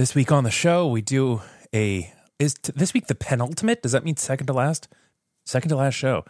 This 0.00 0.14
week 0.14 0.32
on 0.32 0.44
the 0.44 0.50
show, 0.50 0.88
we 0.88 1.02
do 1.02 1.42
a 1.74 2.10
is 2.38 2.54
t- 2.54 2.72
this 2.74 2.94
week 2.94 3.08
the 3.08 3.14
penultimate? 3.14 3.82
Does 3.82 3.92
that 3.92 4.02
mean 4.02 4.16
second 4.16 4.46
to 4.46 4.54
last? 4.54 4.88
Second 5.44 5.68
to 5.68 5.76
last 5.76 5.92
show. 5.92 6.24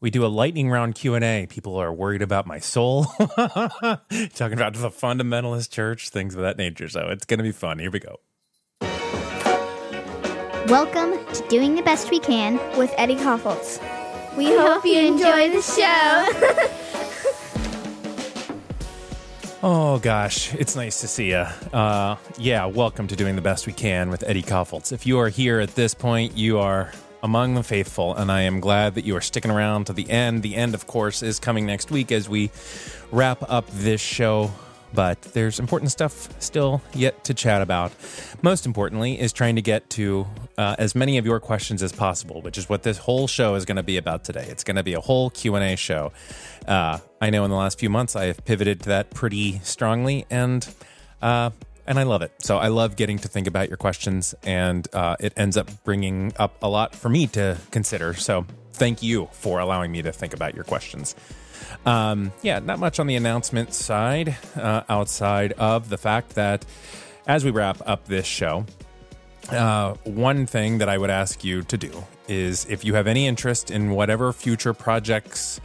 We 0.00 0.10
do 0.10 0.24
a 0.24 0.28
lightning 0.28 0.70
round 0.70 0.94
Q 0.94 1.16
and 1.16 1.24
A. 1.24 1.48
People 1.50 1.74
are 1.74 1.92
worried 1.92 2.22
about 2.22 2.46
my 2.46 2.60
soul, 2.60 3.06
talking 3.26 4.52
about 4.52 4.74
the 4.74 4.90
fundamentalist 4.90 5.70
church, 5.70 6.10
things 6.10 6.36
of 6.36 6.42
that 6.42 6.56
nature. 6.56 6.88
So 6.88 7.08
it's 7.08 7.24
going 7.24 7.38
to 7.38 7.42
be 7.42 7.50
fun. 7.50 7.80
Here 7.80 7.90
we 7.90 7.98
go. 7.98 8.20
Welcome 10.68 11.18
to 11.34 11.48
Doing 11.48 11.74
the 11.74 11.82
Best 11.82 12.12
We 12.12 12.20
Can. 12.20 12.60
with 12.78 12.94
Eddie 12.96 13.16
Kaufholz. 13.16 13.80
We, 14.36 14.56
hope 14.56 14.84
you 14.84 15.00
enjoy 15.00 15.50
the 15.50 15.62
show. 15.62 16.76
Oh 19.62 19.98
gosh, 19.98 20.52
it's 20.54 20.76
nice 20.76 21.00
to 21.00 21.08
see 21.08 21.30
you. 21.30 21.46
Uh, 21.72 22.16
yeah, 22.36 22.66
welcome 22.66 23.06
to 23.06 23.16
doing 23.16 23.36
the 23.36 23.42
best 23.42 23.66
we 23.66 23.72
can 23.72 24.10
with 24.10 24.22
Eddie 24.22 24.42
Kaufholz. 24.42 24.92
If 24.92 25.06
you 25.06 25.18
are 25.18 25.30
here 25.30 25.60
at 25.60 25.74
this 25.74 25.94
point, 25.94 26.36
you 26.36 26.58
are 26.58 26.92
among 27.22 27.54
the 27.54 27.62
faithful, 27.62 28.14
and 28.14 28.30
I 28.30 28.42
am 28.42 28.60
glad 28.60 28.96
that 28.96 29.06
you 29.06 29.16
are 29.16 29.22
sticking 29.22 29.50
around 29.50 29.86
to 29.86 29.94
the 29.94 30.10
end. 30.10 30.42
The 30.42 30.56
end, 30.56 30.74
of 30.74 30.86
course, 30.86 31.22
is 31.22 31.38
coming 31.40 31.64
next 31.64 31.90
week 31.90 32.12
as 32.12 32.28
we 32.28 32.50
wrap 33.10 33.38
up 33.48 33.66
this 33.70 34.00
show. 34.00 34.52
But 34.96 35.20
there's 35.34 35.60
important 35.60 35.92
stuff 35.92 36.28
still 36.40 36.80
yet 36.94 37.22
to 37.24 37.34
chat 37.34 37.60
about. 37.60 37.92
Most 38.40 38.64
importantly, 38.64 39.20
is 39.20 39.32
trying 39.32 39.56
to 39.56 39.62
get 39.62 39.90
to 39.90 40.26
uh, 40.56 40.74
as 40.78 40.94
many 40.94 41.18
of 41.18 41.26
your 41.26 41.38
questions 41.38 41.82
as 41.82 41.92
possible, 41.92 42.40
which 42.40 42.56
is 42.56 42.68
what 42.68 42.82
this 42.82 42.96
whole 42.96 43.26
show 43.26 43.54
is 43.56 43.66
going 43.66 43.76
to 43.76 43.82
be 43.82 43.98
about 43.98 44.24
today. 44.24 44.46
It's 44.48 44.64
going 44.64 44.76
to 44.76 44.82
be 44.82 44.94
a 44.94 45.00
whole 45.00 45.28
Q 45.28 45.54
and 45.54 45.64
A 45.64 45.76
show. 45.76 46.12
Uh, 46.66 46.98
I 47.20 47.28
know 47.28 47.44
in 47.44 47.50
the 47.50 47.56
last 47.56 47.78
few 47.78 47.90
months 47.90 48.16
I 48.16 48.24
have 48.24 48.42
pivoted 48.46 48.80
to 48.84 48.88
that 48.88 49.10
pretty 49.10 49.60
strongly, 49.62 50.24
and 50.30 50.66
uh, 51.20 51.50
and 51.86 51.98
I 51.98 52.04
love 52.04 52.22
it. 52.22 52.32
So 52.38 52.56
I 52.56 52.68
love 52.68 52.96
getting 52.96 53.18
to 53.18 53.28
think 53.28 53.46
about 53.46 53.68
your 53.68 53.76
questions, 53.76 54.34
and 54.44 54.88
uh, 54.94 55.16
it 55.20 55.34
ends 55.36 55.58
up 55.58 55.70
bringing 55.84 56.32
up 56.38 56.56
a 56.62 56.68
lot 56.68 56.96
for 56.96 57.10
me 57.10 57.26
to 57.28 57.58
consider. 57.70 58.14
So 58.14 58.46
thank 58.72 59.02
you 59.02 59.28
for 59.32 59.60
allowing 59.60 59.92
me 59.92 60.00
to 60.02 60.12
think 60.12 60.32
about 60.32 60.54
your 60.54 60.64
questions. 60.64 61.14
Um, 61.84 62.32
yeah, 62.42 62.58
not 62.58 62.78
much 62.78 62.98
on 62.98 63.06
the 63.06 63.16
announcement 63.16 63.74
side 63.74 64.36
uh, 64.56 64.82
outside 64.88 65.52
of 65.52 65.88
the 65.88 65.98
fact 65.98 66.34
that 66.34 66.64
as 67.26 67.44
we 67.44 67.50
wrap 67.50 67.78
up 67.86 68.06
this 68.06 68.26
show, 68.26 68.64
uh, 69.50 69.94
one 70.04 70.46
thing 70.46 70.78
that 70.78 70.88
I 70.88 70.98
would 70.98 71.10
ask 71.10 71.44
you 71.44 71.62
to 71.62 71.76
do 71.76 72.04
is 72.28 72.66
if 72.68 72.84
you 72.84 72.94
have 72.94 73.06
any 73.06 73.26
interest 73.26 73.70
in 73.70 73.90
whatever 73.90 74.32
future 74.32 74.74
projects, 74.74 75.60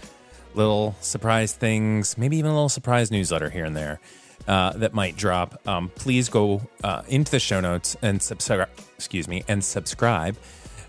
little 0.54 0.96
surprise 1.02 1.54
things, 1.54 2.18
maybe 2.18 2.38
even 2.38 2.52
a 2.52 2.54
little 2.54 2.70
surprise 2.70 3.10
newsletter 3.10 3.50
here 3.50 3.66
and 3.66 3.76
there 3.76 4.00
uh, 4.48 4.74
that 4.74 4.94
might 4.94 5.16
drop, 5.16 5.60
um, 5.68 5.90
please 5.96 6.30
go 6.30 6.62
uh, 6.84 7.02
into 7.08 7.32
the 7.32 7.40
show 7.40 7.60
notes 7.60 7.96
and 8.02 8.22
subscribe. 8.22 8.70
Excuse 8.96 9.28
me, 9.28 9.44
and 9.48 9.64
subscribe 9.64 10.38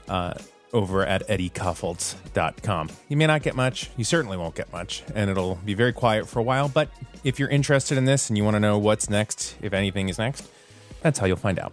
uh, 0.08 0.34
over 0.72 1.04
at 1.04 1.26
eddiekaufholz.com. 1.28 2.90
You 3.08 3.16
may 3.16 3.26
not 3.26 3.42
get 3.42 3.54
much. 3.54 3.90
You 3.96 4.04
certainly 4.04 4.36
won't 4.36 4.54
get 4.54 4.72
much, 4.72 5.02
and 5.14 5.30
it'll 5.30 5.56
be 5.56 5.74
very 5.74 5.92
quiet 5.92 6.28
for 6.28 6.38
a 6.38 6.42
while. 6.42 6.68
But 6.68 6.88
if 7.24 7.38
you're 7.38 7.48
interested 7.48 7.98
in 7.98 8.04
this 8.04 8.30
and 8.30 8.36
you 8.36 8.44
want 8.44 8.56
to 8.56 8.60
know 8.60 8.78
what's 8.78 9.10
next, 9.10 9.56
if 9.60 9.72
anything 9.72 10.08
is 10.08 10.18
next, 10.18 10.48
that's 11.02 11.18
how 11.18 11.26
you'll 11.26 11.36
find 11.36 11.58
out. 11.58 11.72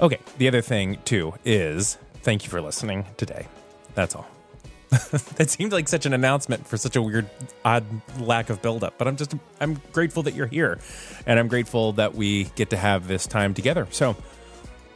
Okay, 0.00 0.18
the 0.38 0.48
other 0.48 0.62
thing 0.62 0.98
too 1.04 1.34
is 1.44 1.98
thank 2.22 2.44
you 2.44 2.50
for 2.50 2.60
listening 2.60 3.04
today. 3.16 3.46
That's 3.94 4.14
all. 4.14 4.26
that 4.90 5.48
seemed 5.48 5.72
like 5.72 5.86
such 5.86 6.04
an 6.04 6.12
announcement 6.12 6.66
for 6.66 6.76
such 6.76 6.96
a 6.96 7.02
weird, 7.02 7.30
odd 7.64 7.84
lack 8.18 8.50
of 8.50 8.60
buildup. 8.60 8.98
But 8.98 9.06
I'm 9.06 9.16
just, 9.16 9.34
I'm 9.60 9.80
grateful 9.92 10.24
that 10.24 10.34
you're 10.34 10.48
here, 10.48 10.80
and 11.26 11.38
I'm 11.38 11.46
grateful 11.46 11.92
that 11.92 12.14
we 12.14 12.44
get 12.56 12.70
to 12.70 12.76
have 12.76 13.06
this 13.06 13.26
time 13.26 13.54
together. 13.54 13.86
So, 13.90 14.16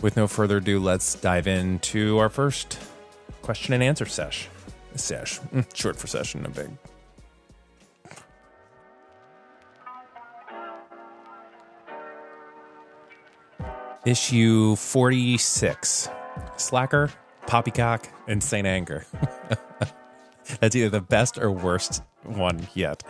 with 0.00 0.16
no 0.16 0.26
further 0.26 0.56
ado, 0.56 0.80
let's 0.80 1.14
dive 1.14 1.46
into 1.46 2.18
our 2.18 2.28
first 2.28 2.78
question 3.44 3.74
and 3.74 3.82
answer 3.82 4.06
sesh. 4.06 4.48
Sesh, 4.96 5.38
Mm, 5.52 5.66
short 5.76 5.96
for 5.96 6.06
session, 6.06 6.42
no 6.42 6.48
big. 6.48 6.70
Issue 14.06 14.76
46 14.76 16.08
Slacker, 16.56 17.10
Poppycock, 17.46 18.08
and 18.26 18.42
St. 18.42 18.66
Anger. 18.66 19.06
That's 20.60 20.74
either 20.76 20.90
the 20.90 21.00
best 21.00 21.38
or 21.38 21.50
worst 21.50 22.02
one 22.22 22.66
yet. 22.74 23.02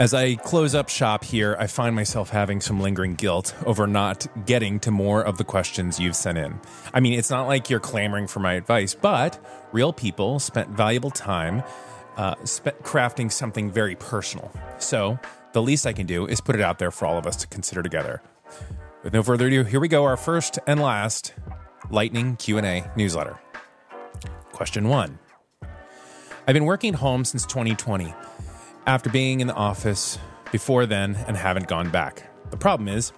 As 0.00 0.14
I 0.14 0.36
close 0.36 0.74
up 0.74 0.88
shop 0.88 1.24
here, 1.24 1.54
I 1.58 1.66
find 1.66 1.94
myself 1.94 2.30
having 2.30 2.62
some 2.62 2.80
lingering 2.80 3.16
guilt 3.16 3.54
over 3.66 3.86
not 3.86 4.26
getting 4.46 4.80
to 4.80 4.90
more 4.90 5.22
of 5.22 5.36
the 5.36 5.44
questions 5.44 6.00
you've 6.00 6.16
sent 6.16 6.38
in. 6.38 6.58
I 6.94 7.00
mean, 7.00 7.18
it's 7.18 7.28
not 7.28 7.46
like 7.46 7.68
you're 7.68 7.80
clamoring 7.80 8.26
for 8.26 8.40
my 8.40 8.54
advice, 8.54 8.94
but 8.94 9.38
real 9.72 9.92
people 9.92 10.38
spent 10.38 10.70
valuable 10.70 11.10
time 11.10 11.62
uh, 12.16 12.34
crafting 12.36 13.30
something 13.30 13.70
very 13.70 13.94
personal. 13.94 14.50
So 14.78 15.18
the 15.52 15.60
least 15.60 15.86
I 15.86 15.92
can 15.92 16.06
do 16.06 16.26
is 16.26 16.40
put 16.40 16.54
it 16.54 16.62
out 16.62 16.78
there 16.78 16.90
for 16.90 17.04
all 17.04 17.18
of 17.18 17.26
us 17.26 17.36
to 17.36 17.46
consider 17.48 17.82
together. 17.82 18.22
With 19.02 19.12
no 19.12 19.22
further 19.22 19.48
ado, 19.48 19.64
here 19.64 19.80
we 19.80 19.88
go. 19.88 20.04
Our 20.04 20.16
first 20.16 20.58
and 20.66 20.80
last 20.80 21.34
lightning 21.90 22.36
Q&A 22.36 22.90
newsletter. 22.96 23.38
Question 24.52 24.88
1. 24.88 25.18
I've 26.46 26.54
been 26.54 26.64
working 26.64 26.94
home 26.94 27.26
since 27.26 27.44
2020 27.44 28.14
after 28.86 29.10
being 29.10 29.40
in 29.40 29.46
the 29.46 29.54
office 29.54 30.18
before 30.52 30.86
then 30.86 31.16
and 31.26 31.36
haven't 31.36 31.68
gone 31.68 31.90
back. 31.90 32.30
The 32.50 32.56
problem 32.56 32.88
is 32.88 33.12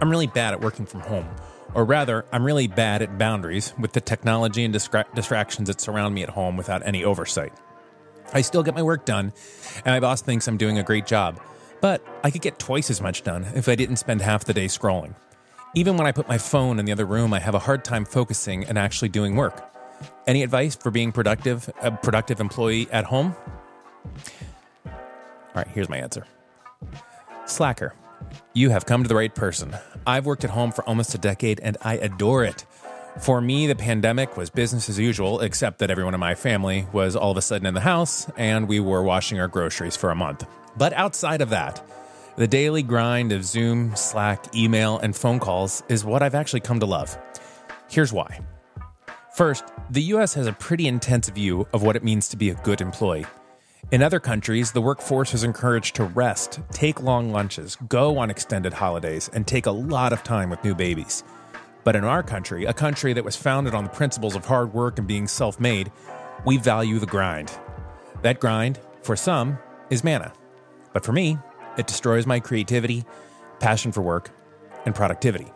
I'm 0.00 0.10
really 0.10 0.26
bad 0.26 0.54
at 0.54 0.60
working 0.60 0.86
from 0.86 1.00
home. 1.00 1.28
Or 1.72 1.84
rather, 1.84 2.24
I'm 2.32 2.44
really 2.44 2.66
bad 2.66 3.00
at 3.00 3.16
boundaries 3.16 3.72
with 3.78 3.92
the 3.92 4.00
technology 4.00 4.64
and 4.64 4.74
distra- 4.74 5.12
distractions 5.14 5.68
that 5.68 5.80
surround 5.80 6.14
me 6.14 6.22
at 6.22 6.30
home 6.30 6.56
without 6.56 6.84
any 6.84 7.04
oversight. 7.04 7.52
I 8.32 8.40
still 8.40 8.62
get 8.62 8.74
my 8.74 8.82
work 8.82 9.04
done, 9.04 9.32
and 9.76 9.86
my 9.86 10.00
boss 10.00 10.20
thinks 10.20 10.48
I'm 10.48 10.56
doing 10.56 10.78
a 10.78 10.82
great 10.82 11.06
job. 11.06 11.40
But 11.80 12.04
I 12.24 12.30
could 12.30 12.42
get 12.42 12.58
twice 12.58 12.90
as 12.90 13.00
much 13.00 13.22
done 13.22 13.46
if 13.54 13.68
I 13.68 13.74
didn't 13.74 13.96
spend 13.96 14.20
half 14.20 14.44
the 14.44 14.52
day 14.52 14.66
scrolling. 14.66 15.14
Even 15.74 15.96
when 15.96 16.06
I 16.06 16.12
put 16.12 16.28
my 16.28 16.38
phone 16.38 16.80
in 16.80 16.84
the 16.84 16.92
other 16.92 17.06
room, 17.06 17.32
I 17.32 17.38
have 17.38 17.54
a 17.54 17.60
hard 17.60 17.84
time 17.84 18.04
focusing 18.04 18.64
and 18.64 18.76
actually 18.76 19.08
doing 19.08 19.36
work. 19.36 19.72
Any 20.26 20.42
advice 20.42 20.74
for 20.74 20.90
being 20.90 21.12
productive, 21.12 21.70
a 21.80 21.92
productive 21.92 22.40
employee 22.40 22.88
at 22.90 23.04
home? 23.04 23.36
All 25.54 25.62
right, 25.62 25.68
here's 25.68 25.88
my 25.88 25.98
answer. 25.98 26.24
Slacker, 27.46 27.94
you 28.54 28.70
have 28.70 28.86
come 28.86 29.02
to 29.02 29.08
the 29.08 29.16
right 29.16 29.34
person. 29.34 29.76
I've 30.06 30.26
worked 30.26 30.44
at 30.44 30.50
home 30.50 30.70
for 30.70 30.88
almost 30.88 31.14
a 31.14 31.18
decade 31.18 31.58
and 31.60 31.76
I 31.82 31.94
adore 31.96 32.44
it. 32.44 32.64
For 33.18 33.40
me, 33.40 33.66
the 33.66 33.74
pandemic 33.74 34.36
was 34.36 34.50
business 34.50 34.88
as 34.88 34.98
usual, 34.98 35.40
except 35.40 35.80
that 35.80 35.90
everyone 35.90 36.14
in 36.14 36.20
my 36.20 36.36
family 36.36 36.86
was 36.92 37.16
all 37.16 37.32
of 37.32 37.36
a 37.36 37.42
sudden 37.42 37.66
in 37.66 37.74
the 37.74 37.80
house 37.80 38.30
and 38.36 38.68
we 38.68 38.78
were 38.78 39.02
washing 39.02 39.40
our 39.40 39.48
groceries 39.48 39.96
for 39.96 40.10
a 40.10 40.14
month. 40.14 40.46
But 40.76 40.92
outside 40.92 41.40
of 41.40 41.50
that, 41.50 41.84
the 42.36 42.46
daily 42.46 42.84
grind 42.84 43.32
of 43.32 43.44
Zoom, 43.44 43.96
Slack, 43.96 44.54
email, 44.54 44.98
and 44.98 45.16
phone 45.16 45.40
calls 45.40 45.82
is 45.88 46.04
what 46.04 46.22
I've 46.22 46.36
actually 46.36 46.60
come 46.60 46.78
to 46.78 46.86
love. 46.86 47.18
Here's 47.88 48.12
why. 48.12 48.40
First, 49.34 49.64
the 49.90 50.02
US 50.14 50.34
has 50.34 50.46
a 50.46 50.52
pretty 50.52 50.86
intense 50.86 51.28
view 51.28 51.66
of 51.72 51.82
what 51.82 51.96
it 51.96 52.04
means 52.04 52.28
to 52.28 52.36
be 52.36 52.50
a 52.50 52.54
good 52.54 52.80
employee. 52.80 53.26
In 53.90 54.02
other 54.02 54.20
countries, 54.20 54.70
the 54.70 54.80
workforce 54.80 55.34
is 55.34 55.42
encouraged 55.42 55.96
to 55.96 56.04
rest, 56.04 56.60
take 56.70 57.02
long 57.02 57.32
lunches, 57.32 57.76
go 57.88 58.18
on 58.18 58.30
extended 58.30 58.74
holidays, 58.74 59.28
and 59.32 59.46
take 59.46 59.66
a 59.66 59.70
lot 59.72 60.12
of 60.12 60.22
time 60.22 60.48
with 60.48 60.62
new 60.62 60.76
babies. 60.76 61.24
But 61.82 61.96
in 61.96 62.04
our 62.04 62.22
country, 62.22 62.66
a 62.66 62.72
country 62.72 63.12
that 63.14 63.24
was 63.24 63.34
founded 63.34 63.74
on 63.74 63.84
the 63.84 63.90
principles 63.90 64.36
of 64.36 64.44
hard 64.44 64.72
work 64.72 64.98
and 64.98 65.08
being 65.08 65.26
self 65.26 65.58
made, 65.58 65.90
we 66.44 66.56
value 66.56 67.00
the 67.00 67.06
grind. 67.06 67.50
That 68.22 68.38
grind, 68.38 68.78
for 69.02 69.16
some, 69.16 69.58
is 69.88 70.04
mana. 70.04 70.32
But 70.92 71.04
for 71.04 71.12
me, 71.12 71.38
it 71.76 71.88
destroys 71.88 72.26
my 72.26 72.38
creativity, 72.38 73.04
passion 73.58 73.90
for 73.90 74.02
work, 74.02 74.30
and 74.86 74.94
productivity. 74.94 75.48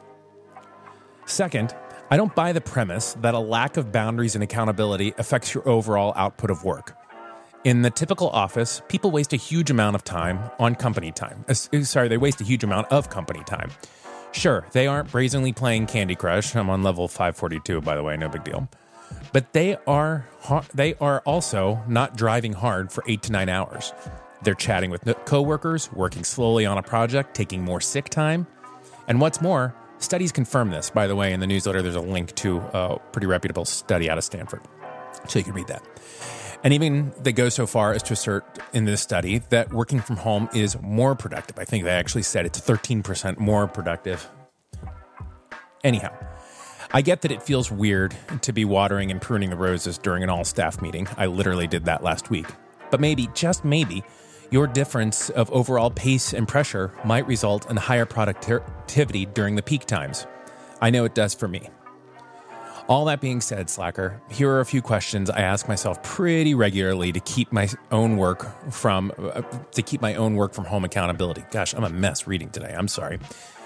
Second, 1.26 1.74
I 2.10 2.16
don't 2.16 2.34
buy 2.34 2.52
the 2.52 2.60
premise 2.60 3.14
that 3.20 3.34
a 3.34 3.38
lack 3.38 3.76
of 3.76 3.92
boundaries 3.92 4.34
and 4.34 4.42
accountability 4.42 5.14
affects 5.18 5.54
your 5.54 5.68
overall 5.68 6.12
output 6.16 6.50
of 6.50 6.64
work. 6.64 6.96
In 7.64 7.80
the 7.80 7.88
typical 7.88 8.28
office, 8.28 8.82
people 8.88 9.10
waste 9.10 9.32
a 9.32 9.36
huge 9.36 9.70
amount 9.70 9.96
of 9.96 10.04
time 10.04 10.38
on 10.58 10.74
company 10.74 11.10
time. 11.10 11.46
Uh, 11.48 11.54
sorry, 11.54 12.08
they 12.08 12.18
waste 12.18 12.38
a 12.42 12.44
huge 12.44 12.62
amount 12.62 12.92
of 12.92 13.08
company 13.08 13.42
time. 13.44 13.70
Sure, 14.32 14.66
they 14.72 14.86
aren't 14.86 15.10
brazenly 15.10 15.54
playing 15.54 15.86
Candy 15.86 16.14
Crush. 16.14 16.54
I'm 16.54 16.68
on 16.68 16.82
level 16.82 17.08
542, 17.08 17.80
by 17.80 17.96
the 17.96 18.02
way, 18.02 18.18
no 18.18 18.28
big 18.28 18.44
deal. 18.44 18.68
But 19.32 19.54
they 19.54 19.78
are 19.86 20.26
they 20.74 20.94
are 20.96 21.20
also 21.20 21.82
not 21.88 22.18
driving 22.18 22.52
hard 22.52 22.92
for 22.92 23.02
8 23.06 23.22
to 23.22 23.32
9 23.32 23.48
hours. 23.48 23.94
They're 24.42 24.52
chatting 24.52 24.90
with 24.90 25.04
coworkers, 25.24 25.90
working 25.90 26.22
slowly 26.22 26.66
on 26.66 26.76
a 26.76 26.82
project, 26.82 27.34
taking 27.34 27.64
more 27.64 27.80
sick 27.80 28.10
time. 28.10 28.46
And 29.08 29.22
what's 29.22 29.40
more, 29.40 29.74
studies 29.98 30.32
confirm 30.32 30.70
this. 30.70 30.90
By 30.90 31.06
the 31.06 31.16
way, 31.16 31.32
in 31.32 31.40
the 31.40 31.46
newsletter 31.46 31.80
there's 31.80 31.94
a 31.94 32.00
link 32.00 32.34
to 32.36 32.58
a 32.58 32.98
pretty 33.12 33.26
reputable 33.26 33.64
study 33.64 34.10
out 34.10 34.18
of 34.18 34.24
Stanford. 34.24 34.60
So 35.28 35.38
you 35.38 35.44
can 35.46 35.54
read 35.54 35.68
that. 35.68 35.82
And 36.64 36.72
even 36.72 37.12
they 37.20 37.32
go 37.32 37.50
so 37.50 37.66
far 37.66 37.92
as 37.92 38.02
to 38.04 38.14
assert 38.14 38.58
in 38.72 38.86
this 38.86 39.02
study 39.02 39.42
that 39.50 39.72
working 39.72 40.00
from 40.00 40.16
home 40.16 40.48
is 40.54 40.80
more 40.80 41.14
productive. 41.14 41.58
I 41.58 41.66
think 41.66 41.84
they 41.84 41.90
actually 41.90 42.22
said 42.22 42.46
it's 42.46 42.58
13% 42.58 43.38
more 43.38 43.68
productive. 43.68 44.26
Anyhow, 45.84 46.14
I 46.90 47.02
get 47.02 47.20
that 47.20 47.30
it 47.30 47.42
feels 47.42 47.70
weird 47.70 48.16
to 48.40 48.52
be 48.52 48.64
watering 48.64 49.10
and 49.10 49.20
pruning 49.20 49.50
the 49.50 49.56
roses 49.56 49.98
during 49.98 50.22
an 50.22 50.30
all 50.30 50.44
staff 50.44 50.80
meeting. 50.80 51.06
I 51.18 51.26
literally 51.26 51.66
did 51.66 51.84
that 51.84 52.02
last 52.02 52.30
week. 52.30 52.46
But 52.90 52.98
maybe, 52.98 53.28
just 53.34 53.62
maybe, 53.64 54.02
your 54.50 54.66
difference 54.66 55.28
of 55.28 55.50
overall 55.50 55.90
pace 55.90 56.32
and 56.32 56.48
pressure 56.48 56.92
might 57.04 57.26
result 57.26 57.68
in 57.68 57.76
higher 57.76 58.06
productivity 58.06 59.26
during 59.26 59.56
the 59.56 59.62
peak 59.62 59.84
times. 59.84 60.26
I 60.80 60.88
know 60.88 61.04
it 61.04 61.14
does 61.14 61.34
for 61.34 61.46
me. 61.46 61.68
All 62.86 63.06
that 63.06 63.22
being 63.22 63.40
said, 63.40 63.70
Slacker, 63.70 64.20
here 64.30 64.50
are 64.50 64.60
a 64.60 64.66
few 64.66 64.82
questions 64.82 65.30
I 65.30 65.40
ask 65.40 65.68
myself 65.68 66.02
pretty 66.02 66.54
regularly 66.54 67.12
to 67.12 67.20
keep 67.20 67.50
my 67.50 67.66
own 67.90 68.18
work 68.18 68.70
from 68.70 69.10
uh, 69.18 69.40
to 69.72 69.80
keep 69.80 70.02
my 70.02 70.14
own 70.16 70.34
work 70.34 70.52
from 70.52 70.66
home 70.66 70.84
accountability. 70.84 71.44
Gosh, 71.50 71.72
I'm 71.72 71.84
a 71.84 71.88
mess 71.88 72.26
reading 72.26 72.50
today. 72.50 72.74
I'm 72.76 72.88
sorry. 72.88 73.20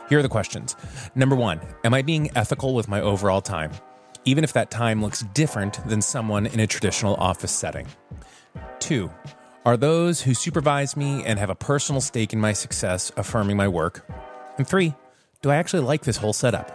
Here 0.08 0.20
are 0.20 0.22
the 0.22 0.28
questions. 0.28 0.76
Number 1.16 1.34
1, 1.34 1.60
am 1.82 1.94
I 1.94 2.02
being 2.02 2.30
ethical 2.36 2.74
with 2.74 2.86
my 2.88 3.00
overall 3.00 3.40
time? 3.40 3.72
Even 4.24 4.44
if 4.44 4.52
that 4.52 4.70
time 4.70 5.02
looks 5.02 5.22
different 5.34 5.84
than 5.88 6.00
someone 6.00 6.46
in 6.46 6.60
a 6.60 6.66
traditional 6.68 7.16
office 7.16 7.52
setting. 7.52 7.88
2, 8.78 9.10
are 9.64 9.76
those 9.76 10.22
who 10.22 10.32
supervise 10.32 10.96
me 10.96 11.24
and 11.24 11.40
have 11.40 11.50
a 11.50 11.56
personal 11.56 12.00
stake 12.00 12.32
in 12.32 12.40
my 12.40 12.52
success 12.52 13.10
affirming 13.16 13.56
my 13.56 13.66
work? 13.66 14.08
And 14.58 14.66
3, 14.66 14.94
do 15.42 15.50
I 15.50 15.56
actually 15.56 15.82
like 15.82 16.02
this 16.02 16.18
whole 16.18 16.32
setup? 16.32 16.70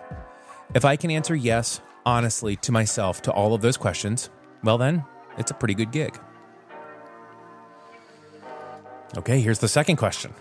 If 0.75 0.84
I 0.84 0.98
can 0.98 1.10
answer 1.10 1.36
yes, 1.36 1.80
honestly 2.05 2.55
to 2.57 2.71
myself 2.71 3.21
to 3.23 3.31
all 3.31 3.53
of 3.53 3.61
those 3.61 3.77
questions, 3.77 4.29
well, 4.63 4.77
then 4.77 5.03
it's 5.38 5.51
a 5.51 5.53
pretty 5.53 5.73
good 5.73 5.91
gig. 5.91 6.19
Okay, 9.17 9.39
here's 9.41 9.59
the 9.59 9.67
second 9.67 9.97
question. 9.97 10.33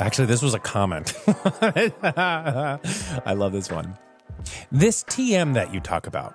Actually, 0.00 0.26
this 0.26 0.42
was 0.42 0.54
a 0.54 0.58
comment. 0.58 1.14
I 1.62 3.34
love 3.34 3.52
this 3.52 3.70
one. 3.70 3.96
This 4.70 5.04
TM 5.04 5.54
that 5.54 5.72
you 5.74 5.80
talk 5.80 6.06
about, 6.06 6.34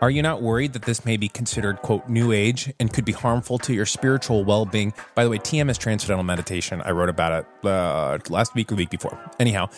are 0.00 0.10
you 0.10 0.22
not 0.22 0.42
worried 0.42 0.74
that 0.74 0.82
this 0.82 1.04
may 1.04 1.16
be 1.16 1.28
considered, 1.28 1.80
quote, 1.82 2.08
new 2.08 2.32
age 2.32 2.72
and 2.78 2.92
could 2.92 3.04
be 3.04 3.12
harmful 3.12 3.58
to 3.60 3.72
your 3.72 3.86
spiritual 3.86 4.44
well 4.44 4.66
being? 4.66 4.92
By 5.14 5.24
the 5.24 5.30
way, 5.30 5.38
TM 5.38 5.70
is 5.70 5.78
Transcendental 5.78 6.24
Meditation. 6.24 6.82
I 6.82 6.90
wrote 6.90 7.08
about 7.08 7.44
it 7.44 7.66
uh, 7.66 8.18
last 8.28 8.54
week 8.54 8.70
or 8.72 8.74
week 8.74 8.90
before. 8.90 9.18
Anyhow, 9.40 9.68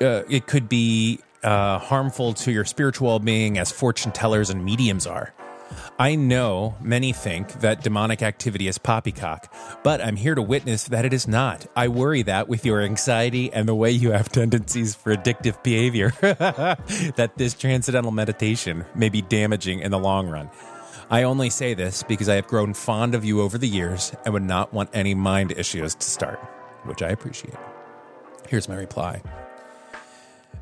uh, 0.00 0.22
it 0.28 0.46
could 0.46 0.68
be 0.68 1.20
uh, 1.46 1.78
harmful 1.78 2.34
to 2.34 2.52
your 2.52 2.64
spiritual 2.64 3.08
well 3.08 3.18
being 3.20 3.56
as 3.56 3.70
fortune 3.70 4.12
tellers 4.12 4.50
and 4.50 4.64
mediums 4.64 5.06
are. 5.06 5.32
I 5.98 6.14
know 6.14 6.76
many 6.80 7.12
think 7.12 7.60
that 7.60 7.82
demonic 7.82 8.22
activity 8.22 8.68
is 8.68 8.78
poppycock, 8.78 9.52
but 9.82 10.00
I'm 10.00 10.16
here 10.16 10.34
to 10.34 10.42
witness 10.42 10.84
that 10.84 11.04
it 11.04 11.12
is 11.12 11.26
not. 11.26 11.66
I 11.74 11.88
worry 11.88 12.22
that 12.22 12.48
with 12.48 12.64
your 12.64 12.80
anxiety 12.80 13.52
and 13.52 13.68
the 13.68 13.74
way 13.74 13.90
you 13.90 14.10
have 14.12 14.28
tendencies 14.28 14.94
for 14.94 15.14
addictive 15.14 15.62
behavior, 15.62 16.10
that 16.20 17.32
this 17.36 17.54
transcendental 17.54 18.12
meditation 18.12 18.84
may 18.94 19.08
be 19.08 19.22
damaging 19.22 19.80
in 19.80 19.90
the 19.90 19.98
long 19.98 20.28
run. 20.28 20.50
I 21.10 21.22
only 21.22 21.50
say 21.50 21.74
this 21.74 22.02
because 22.02 22.28
I 22.28 22.34
have 22.34 22.48
grown 22.48 22.74
fond 22.74 23.14
of 23.14 23.24
you 23.24 23.40
over 23.40 23.58
the 23.58 23.68
years 23.68 24.12
and 24.24 24.34
would 24.34 24.42
not 24.42 24.72
want 24.72 24.90
any 24.92 25.14
mind 25.14 25.52
issues 25.52 25.94
to 25.94 26.08
start, 26.08 26.38
which 26.84 27.02
I 27.02 27.08
appreciate. 27.08 27.54
Here's 28.48 28.68
my 28.68 28.76
reply. 28.76 29.22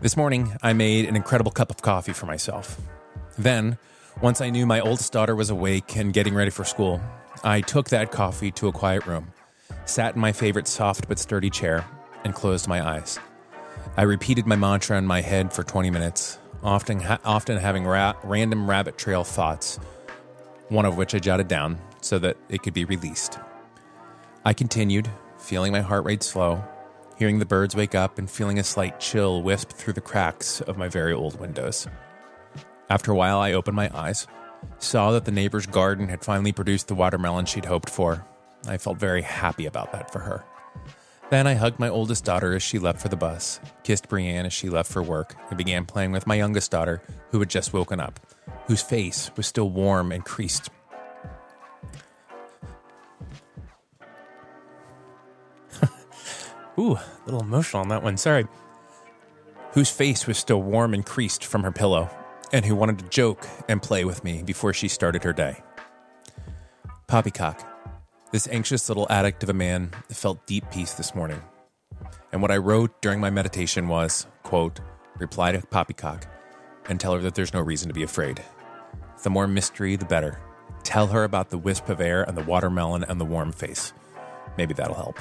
This 0.00 0.16
morning, 0.16 0.54
I 0.62 0.72
made 0.74 1.06
an 1.06 1.16
incredible 1.16 1.50
cup 1.50 1.70
of 1.70 1.80
coffee 1.80 2.12
for 2.12 2.26
myself. 2.26 2.78
Then, 3.38 3.78
once 4.20 4.40
I 4.40 4.50
knew 4.50 4.66
my 4.66 4.80
oldest 4.80 5.12
daughter 5.12 5.34
was 5.34 5.50
awake 5.50 5.96
and 5.96 6.12
getting 6.12 6.34
ready 6.34 6.50
for 6.50 6.64
school, 6.64 7.00
I 7.42 7.62
took 7.62 7.88
that 7.88 8.12
coffee 8.12 8.50
to 8.52 8.68
a 8.68 8.72
quiet 8.72 9.06
room, 9.06 9.32
sat 9.86 10.14
in 10.14 10.20
my 10.20 10.32
favorite 10.32 10.68
soft 10.68 11.08
but 11.08 11.18
sturdy 11.18 11.48
chair, 11.48 11.84
and 12.22 12.34
closed 12.34 12.68
my 12.68 12.86
eyes. 12.86 13.18
I 13.96 14.02
repeated 14.02 14.46
my 14.46 14.56
mantra 14.56 14.98
in 14.98 15.06
my 15.06 15.20
head 15.20 15.52
for 15.52 15.62
20 15.62 15.90
minutes, 15.90 16.38
often, 16.62 17.00
ha- 17.00 17.20
often 17.24 17.56
having 17.56 17.86
ra- 17.86 18.14
random 18.24 18.68
rabbit 18.68 18.98
trail 18.98 19.24
thoughts, 19.24 19.78
one 20.68 20.84
of 20.84 20.96
which 20.96 21.14
I 21.14 21.18
jotted 21.18 21.48
down 21.48 21.78
so 22.00 22.18
that 22.18 22.36
it 22.48 22.62
could 22.62 22.74
be 22.74 22.84
released. 22.84 23.38
I 24.44 24.52
continued, 24.52 25.08
feeling 25.38 25.72
my 25.72 25.80
heart 25.80 26.04
rate 26.04 26.22
slow, 26.22 26.62
hearing 27.16 27.38
the 27.38 27.46
birds 27.46 27.76
wake 27.76 27.94
up 27.94 28.18
and 28.18 28.30
feeling 28.30 28.58
a 28.58 28.64
slight 28.64 29.00
chill 29.00 29.42
wisp 29.42 29.70
through 29.70 29.92
the 29.92 30.00
cracks 30.00 30.60
of 30.60 30.76
my 30.78 30.88
very 30.88 31.12
old 31.12 31.38
windows. 31.38 31.86
After 32.90 33.12
a 33.12 33.16
while, 33.16 33.38
I 33.38 33.52
opened 33.52 33.76
my 33.76 33.90
eyes, 33.96 34.26
saw 34.78 35.12
that 35.12 35.24
the 35.24 35.32
neighbor's 35.32 35.66
garden 35.66 36.08
had 36.08 36.24
finally 36.24 36.52
produced 36.52 36.88
the 36.88 36.94
watermelon 36.94 37.46
she'd 37.46 37.64
hoped 37.64 37.90
for. 37.90 38.24
I 38.66 38.78
felt 38.78 38.98
very 38.98 39.22
happy 39.22 39.66
about 39.66 39.92
that 39.92 40.10
for 40.12 40.20
her. 40.20 40.44
Then 41.30 41.46
I 41.46 41.54
hugged 41.54 41.78
my 41.78 41.88
oldest 41.88 42.24
daughter 42.24 42.54
as 42.54 42.62
she 42.62 42.78
left 42.78 43.00
for 43.00 43.08
the 43.08 43.16
bus, 43.16 43.58
kissed 43.82 44.08
Brienne 44.08 44.46
as 44.46 44.52
she 44.52 44.68
left 44.68 44.92
for 44.92 45.02
work, 45.02 45.34
and 45.48 45.56
began 45.56 45.86
playing 45.86 46.12
with 46.12 46.26
my 46.26 46.34
youngest 46.34 46.70
daughter, 46.70 47.02
who 47.30 47.40
had 47.40 47.48
just 47.48 47.72
woken 47.72 47.98
up, 47.98 48.20
whose 48.66 48.82
face 48.82 49.30
was 49.36 49.46
still 49.46 49.70
warm 49.70 50.12
and 50.12 50.24
creased. 50.24 50.68
Ooh, 56.78 56.94
a 56.94 57.04
little 57.24 57.42
emotional 57.42 57.82
on 57.82 57.88
that 57.88 58.02
one, 58.02 58.16
sorry. 58.16 58.46
Whose 59.72 59.90
face 59.90 60.26
was 60.26 60.38
still 60.38 60.62
warm 60.62 60.94
and 60.94 61.04
creased 61.04 61.44
from 61.44 61.62
her 61.62 61.72
pillow, 61.72 62.10
and 62.52 62.64
who 62.64 62.74
wanted 62.74 62.98
to 62.98 63.08
joke 63.08 63.46
and 63.68 63.82
play 63.82 64.04
with 64.04 64.24
me 64.24 64.42
before 64.42 64.72
she 64.72 64.88
started 64.88 65.24
her 65.24 65.32
day. 65.32 65.62
Poppycock, 67.06 67.64
this 68.32 68.48
anxious 68.48 68.88
little 68.88 69.06
addict 69.10 69.42
of 69.42 69.48
a 69.48 69.54
man, 69.54 69.90
felt 70.10 70.46
deep 70.46 70.64
peace 70.70 70.94
this 70.94 71.14
morning. 71.14 71.40
And 72.32 72.42
what 72.42 72.50
I 72.50 72.56
wrote 72.56 73.00
during 73.00 73.20
my 73.20 73.30
meditation 73.30 73.88
was, 73.88 74.26
quote, 74.42 74.80
reply 75.18 75.52
to 75.52 75.64
Poppycock 75.66 76.26
and 76.88 76.98
tell 76.98 77.14
her 77.14 77.20
that 77.20 77.34
there's 77.34 77.54
no 77.54 77.60
reason 77.60 77.88
to 77.88 77.94
be 77.94 78.02
afraid. 78.02 78.42
The 79.22 79.30
more 79.30 79.46
mystery, 79.46 79.96
the 79.96 80.04
better. 80.04 80.40
Tell 80.82 81.06
her 81.06 81.24
about 81.24 81.50
the 81.50 81.58
wisp 81.58 81.88
of 81.88 82.00
air 82.00 82.24
and 82.24 82.36
the 82.36 82.42
watermelon 82.42 83.04
and 83.04 83.20
the 83.20 83.24
warm 83.24 83.52
face. 83.52 83.92
Maybe 84.58 84.74
that'll 84.74 84.94
help. 84.94 85.18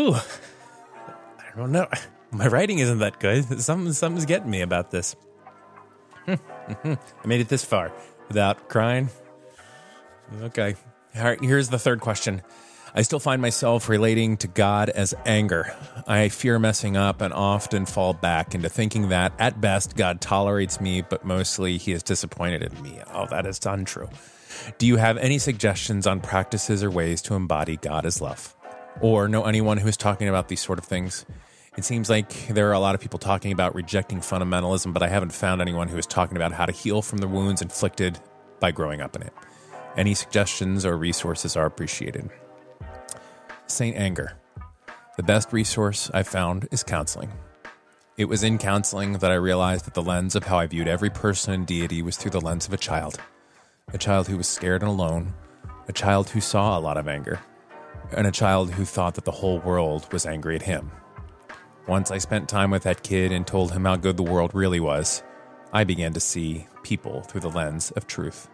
Ooh, 0.00 0.14
I 0.14 1.56
don't 1.56 1.72
know. 1.72 1.86
My 2.30 2.46
writing 2.46 2.78
isn't 2.78 3.00
that 3.00 3.20
good. 3.20 3.60
Something, 3.60 3.92
something's 3.92 4.24
getting 4.24 4.50
me 4.50 4.62
about 4.62 4.90
this. 4.90 5.14
I 6.28 6.38
made 7.26 7.40
it 7.40 7.48
this 7.48 7.64
far 7.64 7.92
without 8.28 8.68
crying. 8.68 9.10
Okay. 10.42 10.76
All 11.16 11.24
right, 11.24 11.40
here's 11.42 11.68
the 11.68 11.78
third 11.78 12.00
question. 12.00 12.40
I 12.94 13.02
still 13.02 13.18
find 13.18 13.42
myself 13.42 13.88
relating 13.88 14.36
to 14.38 14.48
God 14.48 14.90
as 14.90 15.14
anger. 15.26 15.74
I 16.06 16.28
fear 16.28 16.58
messing 16.58 16.96
up 16.96 17.20
and 17.20 17.34
often 17.34 17.84
fall 17.84 18.14
back 18.14 18.54
into 18.54 18.68
thinking 18.68 19.10
that, 19.10 19.32
at 19.38 19.60
best, 19.60 19.96
God 19.96 20.20
tolerates 20.20 20.80
me, 20.80 21.02
but 21.02 21.24
mostly 21.24 21.78
he 21.78 21.92
is 21.92 22.02
disappointed 22.02 22.62
in 22.62 22.82
me. 22.82 23.00
Oh, 23.12 23.26
that 23.26 23.44
is 23.44 23.60
untrue. 23.66 24.08
Do 24.78 24.86
you 24.86 24.96
have 24.96 25.18
any 25.18 25.38
suggestions 25.38 26.06
on 26.06 26.20
practices 26.20 26.82
or 26.82 26.90
ways 26.90 27.22
to 27.22 27.34
embody 27.34 27.76
God 27.76 28.06
as 28.06 28.20
love? 28.20 28.54
Or 29.00 29.28
know 29.28 29.44
anyone 29.44 29.78
who 29.78 29.88
is 29.88 29.96
talking 29.96 30.28
about 30.28 30.48
these 30.48 30.60
sort 30.60 30.78
of 30.78 30.84
things? 30.84 31.24
It 31.76 31.84
seems 31.84 32.10
like 32.10 32.48
there 32.48 32.68
are 32.68 32.74
a 32.74 32.80
lot 32.80 32.94
of 32.94 33.00
people 33.00 33.18
talking 33.18 33.52
about 33.52 33.74
rejecting 33.74 34.20
fundamentalism, 34.20 34.92
but 34.92 35.02
I 35.02 35.08
haven't 35.08 35.32
found 35.32 35.60
anyone 35.60 35.88
who 35.88 35.96
is 35.96 36.06
talking 36.06 36.36
about 36.36 36.52
how 36.52 36.66
to 36.66 36.72
heal 36.72 37.00
from 37.00 37.18
the 37.18 37.28
wounds 37.28 37.62
inflicted 37.62 38.18
by 38.58 38.72
growing 38.72 39.00
up 39.00 39.16
in 39.16 39.22
it. 39.22 39.32
Any 39.96 40.14
suggestions 40.14 40.84
or 40.84 40.96
resources 40.96 41.56
are 41.56 41.66
appreciated. 41.66 42.28
Saint 43.66 43.96
Anger. 43.96 44.32
The 45.16 45.22
best 45.22 45.52
resource 45.52 46.10
I've 46.12 46.28
found 46.28 46.68
is 46.70 46.82
counseling. 46.82 47.30
It 48.16 48.24
was 48.26 48.42
in 48.42 48.58
counseling 48.58 49.14
that 49.14 49.30
I 49.30 49.36
realized 49.36 49.86
that 49.86 49.94
the 49.94 50.02
lens 50.02 50.34
of 50.34 50.44
how 50.44 50.58
I 50.58 50.66
viewed 50.66 50.88
every 50.88 51.10
person 51.10 51.54
and 51.54 51.66
deity 51.66 52.02
was 52.02 52.16
through 52.16 52.32
the 52.32 52.40
lens 52.40 52.66
of 52.66 52.74
a 52.74 52.78
child. 52.78 53.18
A 53.92 53.98
child 53.98 54.28
who 54.28 54.36
was 54.36 54.48
scared 54.48 54.82
and 54.82 54.90
alone, 54.90 55.34
a 55.88 55.92
child 55.92 56.30
who 56.30 56.40
saw 56.40 56.78
a 56.78 56.80
lot 56.80 56.96
of 56.96 57.08
anger, 57.08 57.40
and 58.16 58.26
a 58.26 58.32
child 58.32 58.70
who 58.72 58.84
thought 58.84 59.14
that 59.14 59.24
the 59.24 59.30
whole 59.30 59.58
world 59.60 60.12
was 60.12 60.26
angry 60.26 60.56
at 60.56 60.62
him. 60.62 60.90
Once 61.86 62.10
I 62.10 62.18
spent 62.18 62.48
time 62.48 62.70
with 62.70 62.82
that 62.84 63.02
kid 63.02 63.32
and 63.32 63.46
told 63.46 63.72
him 63.72 63.84
how 63.84 63.96
good 63.96 64.16
the 64.16 64.22
world 64.22 64.54
really 64.54 64.80
was, 64.80 65.22
I 65.72 65.84
began 65.84 66.12
to 66.12 66.20
see 66.20 66.66
people 66.82 67.22
through 67.22 67.40
the 67.42 67.50
lens 67.50 67.90
of 67.92 68.06
truth. 68.06 68.48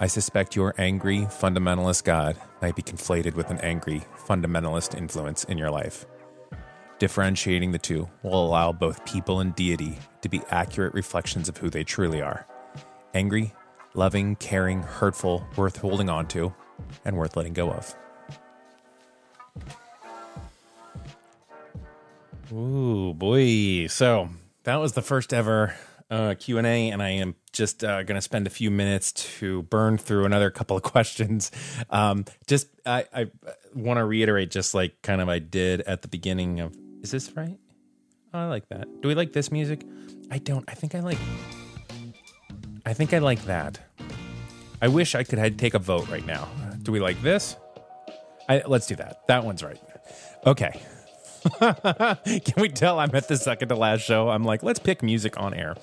I 0.00 0.06
suspect 0.06 0.54
your 0.54 0.74
angry, 0.78 1.22
fundamentalist 1.22 2.04
God 2.04 2.36
might 2.62 2.76
be 2.76 2.82
conflated 2.82 3.34
with 3.34 3.50
an 3.50 3.58
angry, 3.58 4.04
fundamentalist 4.16 4.96
influence 4.96 5.44
in 5.44 5.58
your 5.58 5.70
life. 5.70 6.06
Differentiating 6.98 7.72
the 7.72 7.78
two 7.78 8.08
will 8.22 8.46
allow 8.46 8.72
both 8.72 9.04
people 9.04 9.40
and 9.40 9.54
deity 9.54 9.98
to 10.22 10.28
be 10.28 10.42
accurate 10.50 10.94
reflections 10.94 11.48
of 11.48 11.56
who 11.56 11.70
they 11.70 11.84
truly 11.84 12.20
are 12.20 12.46
angry, 13.14 13.54
loving, 13.94 14.36
caring, 14.36 14.82
hurtful, 14.82 15.44
worth 15.56 15.78
holding 15.78 16.08
on 16.08 16.26
to, 16.28 16.54
and 17.04 17.16
worth 17.16 17.36
letting 17.36 17.52
go 17.54 17.70
of. 17.70 17.96
Ooh, 22.52 23.14
boy. 23.14 23.86
So 23.88 24.30
that 24.64 24.76
was 24.76 24.92
the 24.92 25.02
first 25.02 25.32
ever 25.32 25.74
uh, 26.10 26.34
Q&A, 26.38 26.90
and 26.90 27.02
I 27.02 27.10
am 27.10 27.34
just 27.52 27.84
uh, 27.84 28.02
going 28.02 28.16
to 28.16 28.22
spend 28.22 28.46
a 28.46 28.50
few 28.50 28.70
minutes 28.70 29.12
to 29.12 29.62
burn 29.64 29.98
through 29.98 30.24
another 30.24 30.50
couple 30.50 30.76
of 30.76 30.82
questions. 30.94 31.50
Um, 31.90 32.24
just 32.46 32.68
I, 32.86 33.04
I 33.14 33.26
want 33.74 33.98
to 33.98 34.04
reiterate, 34.04 34.50
just 34.50 34.74
like 34.74 35.02
kind 35.02 35.20
of 35.20 35.28
I 35.28 35.38
did 35.38 35.82
at 35.82 36.02
the 36.02 36.08
beginning 36.08 36.60
of. 36.60 36.76
Is 37.02 37.10
this 37.10 37.36
right? 37.36 37.58
Oh, 38.34 38.38
I 38.38 38.46
like 38.46 38.68
that. 38.70 38.86
Do 39.02 39.08
we 39.08 39.14
like 39.14 39.32
this 39.32 39.52
music? 39.52 39.84
I 40.30 40.38
don't. 40.38 40.64
I 40.68 40.74
think 40.74 40.94
I 40.94 41.00
like. 41.00 41.18
I 42.86 42.94
think 42.94 43.12
I 43.12 43.18
like 43.18 43.44
that. 43.44 43.78
I 44.80 44.88
wish 44.88 45.14
I 45.14 45.24
could 45.24 45.58
take 45.58 45.74
a 45.74 45.78
vote 45.78 46.08
right 46.08 46.24
now. 46.24 46.48
Do 46.82 46.92
we 46.92 47.00
like 47.00 47.20
this? 47.20 47.56
I, 48.48 48.62
let's 48.66 48.86
do 48.86 48.96
that. 48.96 49.26
That 49.26 49.44
one's 49.44 49.62
right. 49.62 49.78
Okay. 50.46 50.80
Can 51.60 52.54
we 52.56 52.68
tell 52.68 52.98
I'm 52.98 53.14
at 53.14 53.28
the 53.28 53.36
second 53.36 53.68
to 53.68 53.76
last 53.76 54.02
show? 54.02 54.28
I'm 54.28 54.44
like, 54.44 54.62
let's 54.62 54.78
pick 54.78 55.02
music 55.02 55.38
on 55.38 55.54
air. 55.54 55.76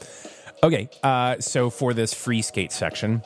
Okay. 0.63 0.89
Uh, 1.03 1.39
so 1.39 1.69
for 1.69 1.93
this 1.93 2.13
free 2.13 2.41
skate 2.41 2.71
section, 2.71 3.23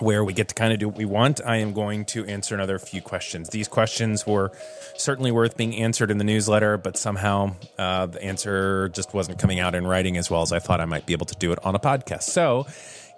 where 0.00 0.24
we 0.24 0.32
get 0.32 0.48
to 0.48 0.54
kind 0.54 0.72
of 0.72 0.78
do 0.78 0.88
what 0.88 0.96
we 0.96 1.04
want, 1.04 1.40
I 1.44 1.56
am 1.56 1.72
going 1.72 2.04
to 2.06 2.24
answer 2.26 2.54
another 2.54 2.78
few 2.78 3.02
questions. 3.02 3.48
These 3.48 3.68
questions 3.68 4.26
were 4.26 4.52
certainly 4.96 5.32
worth 5.32 5.56
being 5.56 5.74
answered 5.76 6.10
in 6.10 6.18
the 6.18 6.24
newsletter, 6.24 6.76
but 6.76 6.96
somehow 6.96 7.54
uh, 7.78 8.06
the 8.06 8.22
answer 8.22 8.88
just 8.90 9.14
wasn't 9.14 9.38
coming 9.38 9.60
out 9.60 9.74
in 9.74 9.86
writing 9.86 10.16
as 10.16 10.30
well 10.30 10.42
as 10.42 10.52
I 10.52 10.58
thought 10.58 10.80
I 10.80 10.84
might 10.84 11.06
be 11.06 11.12
able 11.12 11.26
to 11.26 11.36
do 11.36 11.52
it 11.52 11.58
on 11.64 11.74
a 11.74 11.80
podcast. 11.80 12.22
So 12.22 12.66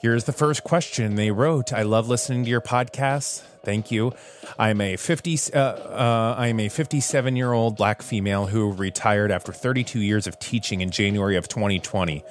here's 0.00 0.24
the 0.24 0.32
first 0.32 0.64
question 0.64 1.14
they 1.14 1.30
wrote 1.30 1.72
I 1.72 1.82
love 1.82 2.08
listening 2.08 2.44
to 2.44 2.50
your 2.50 2.60
podcasts. 2.60 3.42
Thank 3.62 3.90
you. 3.90 4.12
I'm 4.58 4.80
a 4.80 4.96
50 4.96 5.38
uh, 5.52 5.58
uh, 5.58 6.34
I'm 6.38 6.60
a 6.60 6.68
57 6.68 7.36
year 7.36 7.52
old 7.52 7.76
black 7.76 8.02
female 8.02 8.46
who 8.46 8.72
retired 8.72 9.30
after 9.30 9.52
32 9.52 10.00
years 10.00 10.26
of 10.26 10.38
teaching 10.38 10.80
in 10.80 10.90
January 10.90 11.36
of 11.36 11.48
2020. 11.48 12.24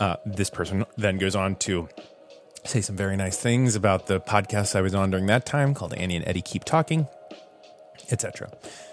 Uh, 0.00 0.16
this 0.24 0.48
person 0.48 0.84
then 0.96 1.18
goes 1.18 1.36
on 1.36 1.56
to 1.56 1.88
say 2.64 2.80
some 2.80 2.96
very 2.96 3.16
nice 3.16 3.36
things 3.36 3.74
about 3.74 4.06
the 4.06 4.20
podcast 4.20 4.76
I 4.76 4.80
was 4.80 4.94
on 4.94 5.10
during 5.10 5.26
that 5.26 5.44
time 5.44 5.74
called 5.74 5.94
Annie 5.94 6.16
and 6.16 6.26
Eddie 6.26 6.42
Keep 6.42 6.64
Talking, 6.64 7.08
etc. 8.10 8.50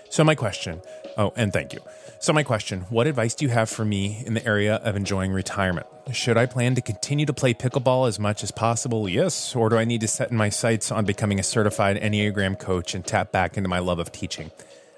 So 0.09 0.23
my 0.23 0.35
question, 0.35 0.81
oh, 1.17 1.33
and 1.35 1.51
thank 1.51 1.73
you. 1.73 1.79
So 2.19 2.33
my 2.33 2.43
question, 2.43 2.81
what 2.89 3.05
advice 3.07 3.35
do 3.35 3.45
you 3.45 3.51
have 3.51 3.69
for 3.69 3.85
me 3.85 4.23
in 4.25 4.33
the 4.33 4.45
area 4.45 4.75
of 4.75 4.95
enjoying 4.95 5.31
retirement? 5.31 5.87
Should 6.11 6.37
I 6.37 6.45
plan 6.45 6.75
to 6.75 6.81
continue 6.81 7.25
to 7.25 7.33
play 7.33 7.55
pickleball 7.55 8.07
as 8.07 8.19
much 8.19 8.43
as 8.43 8.51
possible? 8.51 9.09
Yes, 9.09 9.55
or 9.55 9.69
do 9.69 9.77
I 9.77 9.85
need 9.85 10.01
to 10.01 10.07
set 10.07 10.31
my 10.31 10.49
sights 10.49 10.91
on 10.91 11.03
becoming 11.03 11.39
a 11.39 11.43
certified 11.43 11.97
Enneagram 11.97 12.59
coach 12.59 12.93
and 12.93 13.05
tap 13.05 13.31
back 13.31 13.57
into 13.57 13.67
my 13.67 13.79
love 13.79 13.97
of 13.97 14.11
teaching? 14.11 14.51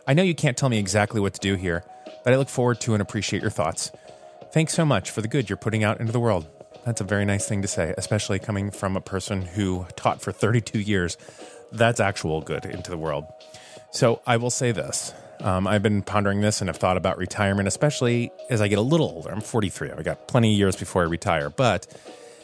I 0.06 0.14
know 0.14 0.24
you 0.24 0.36
can't 0.36 0.58
tell 0.58 0.68
me 0.68 0.78
exactly 0.78 1.22
what 1.22 1.34
to 1.36 1.40
do 1.40 1.56
here, 1.56 1.86
but 2.26 2.34
I 2.34 2.36
look 2.36 2.50
forward 2.50 2.82
to 2.82 2.94
and 2.94 3.02
appreciate 3.02 3.42
your 3.42 3.52
thoughts. 3.52 3.90
Thanks 4.52 4.74
so 4.74 4.86
much 4.86 5.10
for 5.10 5.22
the 5.22 5.30
good 5.30 5.50
you're 5.50 5.58
putting 5.58 5.84
out 5.84 6.02
into 6.02 6.12
the 6.12 6.20
world. 6.20 6.46
That's 6.86 7.00
a 7.00 7.06
very 7.06 7.24
nice 7.24 7.48
thing 7.48 7.62
to 7.62 7.68
say, 7.70 7.94
especially 7.98 8.40
coming 8.40 8.70
from 8.70 8.98
a 8.98 9.02
person 9.02 9.44
who 9.44 9.86
taught 9.96 10.22
for 10.22 10.34
32 10.34 10.80
years. 10.80 11.18
That's 11.72 12.02
actual 12.02 12.42
good 12.42 12.66
into 12.66 12.92
the 12.92 12.98
world. 12.98 13.26
So 13.92 14.22
I 14.28 14.38
will 14.38 14.50
say 14.50 14.74
this. 14.74 15.14
Um, 15.42 15.68
I've 15.68 15.84
been 15.84 16.02
pondering 16.02 16.42
this 16.42 16.62
and 16.62 16.70
have 16.70 16.78
thought 16.78 16.98
about 16.98 17.18
retirement, 17.18 17.68
especially 17.68 18.32
as 18.50 18.62
I 18.62 18.68
get 18.68 18.80
a 18.80 18.82
little 18.82 19.08
older. 19.08 19.30
I'm 19.30 19.42
43. 19.42 19.92
I've 19.92 20.04
got 20.04 20.28
plenty 20.28 20.54
of 20.54 20.58
years 20.58 20.76
before 20.76 21.04
I 21.04 21.06
retire, 21.06 21.50
but 21.50 21.88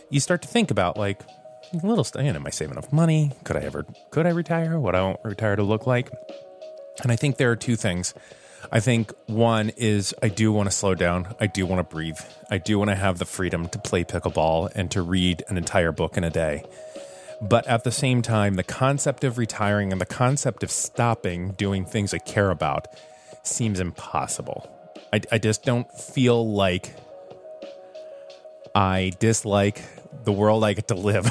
you 0.09 0.19
start 0.19 0.41
to 0.43 0.47
think 0.47 0.71
about 0.71 0.97
like 0.97 1.21
a 1.73 1.85
little. 1.85 2.05
Know, 2.15 2.21
am 2.21 2.45
I 2.45 2.49
saving 2.49 2.73
enough 2.73 2.93
money? 2.93 3.31
Could 3.43 3.57
I 3.57 3.61
ever? 3.61 3.85
Could 4.11 4.25
I 4.25 4.29
retire? 4.29 4.79
What 4.79 4.95
I 4.95 5.01
want 5.01 5.19
retire 5.23 5.55
to 5.55 5.63
look 5.63 5.87
like? 5.87 6.11
And 7.01 7.11
I 7.11 7.15
think 7.15 7.37
there 7.37 7.51
are 7.51 7.55
two 7.55 7.75
things 7.75 8.13
I 8.71 8.79
think 8.79 9.13
one 9.27 9.69
is 9.77 10.15
I 10.21 10.29
do 10.29 10.51
want 10.51 10.69
to 10.69 10.75
slow 10.75 10.95
down. 10.95 11.35
I 11.39 11.47
do 11.47 11.65
want 11.65 11.79
to 11.79 11.83
breathe. 11.83 12.19
I 12.49 12.57
do 12.57 12.79
want 12.79 12.89
to 12.89 12.95
have 12.95 13.19
the 13.19 13.25
freedom 13.25 13.67
to 13.69 13.79
play 13.79 14.03
pickleball 14.03 14.71
and 14.73 14.89
to 14.91 15.01
read 15.01 15.43
an 15.47 15.57
entire 15.57 15.91
book 15.91 16.17
in 16.17 16.23
a 16.23 16.29
day. 16.29 16.63
But 17.41 17.67
at 17.67 17.83
the 17.83 17.91
same 17.91 18.21
time, 18.21 18.55
the 18.55 18.63
concept 18.63 19.23
of 19.23 19.37
retiring 19.37 19.91
and 19.91 19.99
the 19.99 20.05
concept 20.05 20.63
of 20.63 20.71
stopping 20.71 21.51
doing 21.51 21.85
things 21.85 22.13
I 22.13 22.19
care 22.19 22.51
about 22.51 22.87
seems 23.43 23.79
impossible. 23.79 24.69
I, 25.11 25.21
I 25.31 25.37
just 25.37 25.63
don't 25.63 25.91
feel 25.91 26.53
like 26.53 26.93
I 28.73 29.11
dislike 29.19 29.81
the 30.23 30.31
world 30.31 30.63
I 30.63 30.73
get 30.73 30.87
to 30.87 30.95
live 30.95 31.29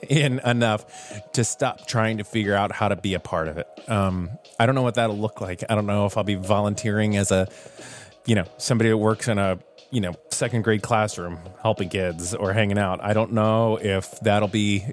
in 0.08 0.38
enough 0.40 1.32
to 1.32 1.44
stop 1.44 1.86
trying 1.86 2.18
to 2.18 2.24
figure 2.24 2.54
out 2.54 2.72
how 2.72 2.88
to 2.88 2.96
be 2.96 3.14
a 3.14 3.20
part 3.20 3.48
of 3.48 3.58
it. 3.58 3.66
Um, 3.88 4.30
I 4.60 4.66
don't 4.66 4.74
know 4.74 4.82
what 4.82 4.94
that'll 4.94 5.18
look 5.18 5.40
like. 5.40 5.64
I 5.68 5.74
don't 5.74 5.86
know 5.86 6.06
if 6.06 6.16
I'll 6.16 6.24
be 6.24 6.34
volunteering 6.34 7.16
as 7.16 7.30
a, 7.30 7.48
you 8.28 8.34
know, 8.34 8.44
somebody 8.58 8.90
that 8.90 8.98
works 8.98 9.26
in 9.26 9.38
a, 9.38 9.58
you 9.90 10.02
know, 10.02 10.14
second 10.30 10.62
grade 10.62 10.82
classroom 10.82 11.38
helping 11.62 11.88
kids 11.88 12.34
or 12.34 12.52
hanging 12.52 12.76
out. 12.76 13.02
I 13.02 13.14
don't 13.14 13.32
know 13.32 13.78
if 13.80 14.20
that'll 14.20 14.48
be 14.48 14.84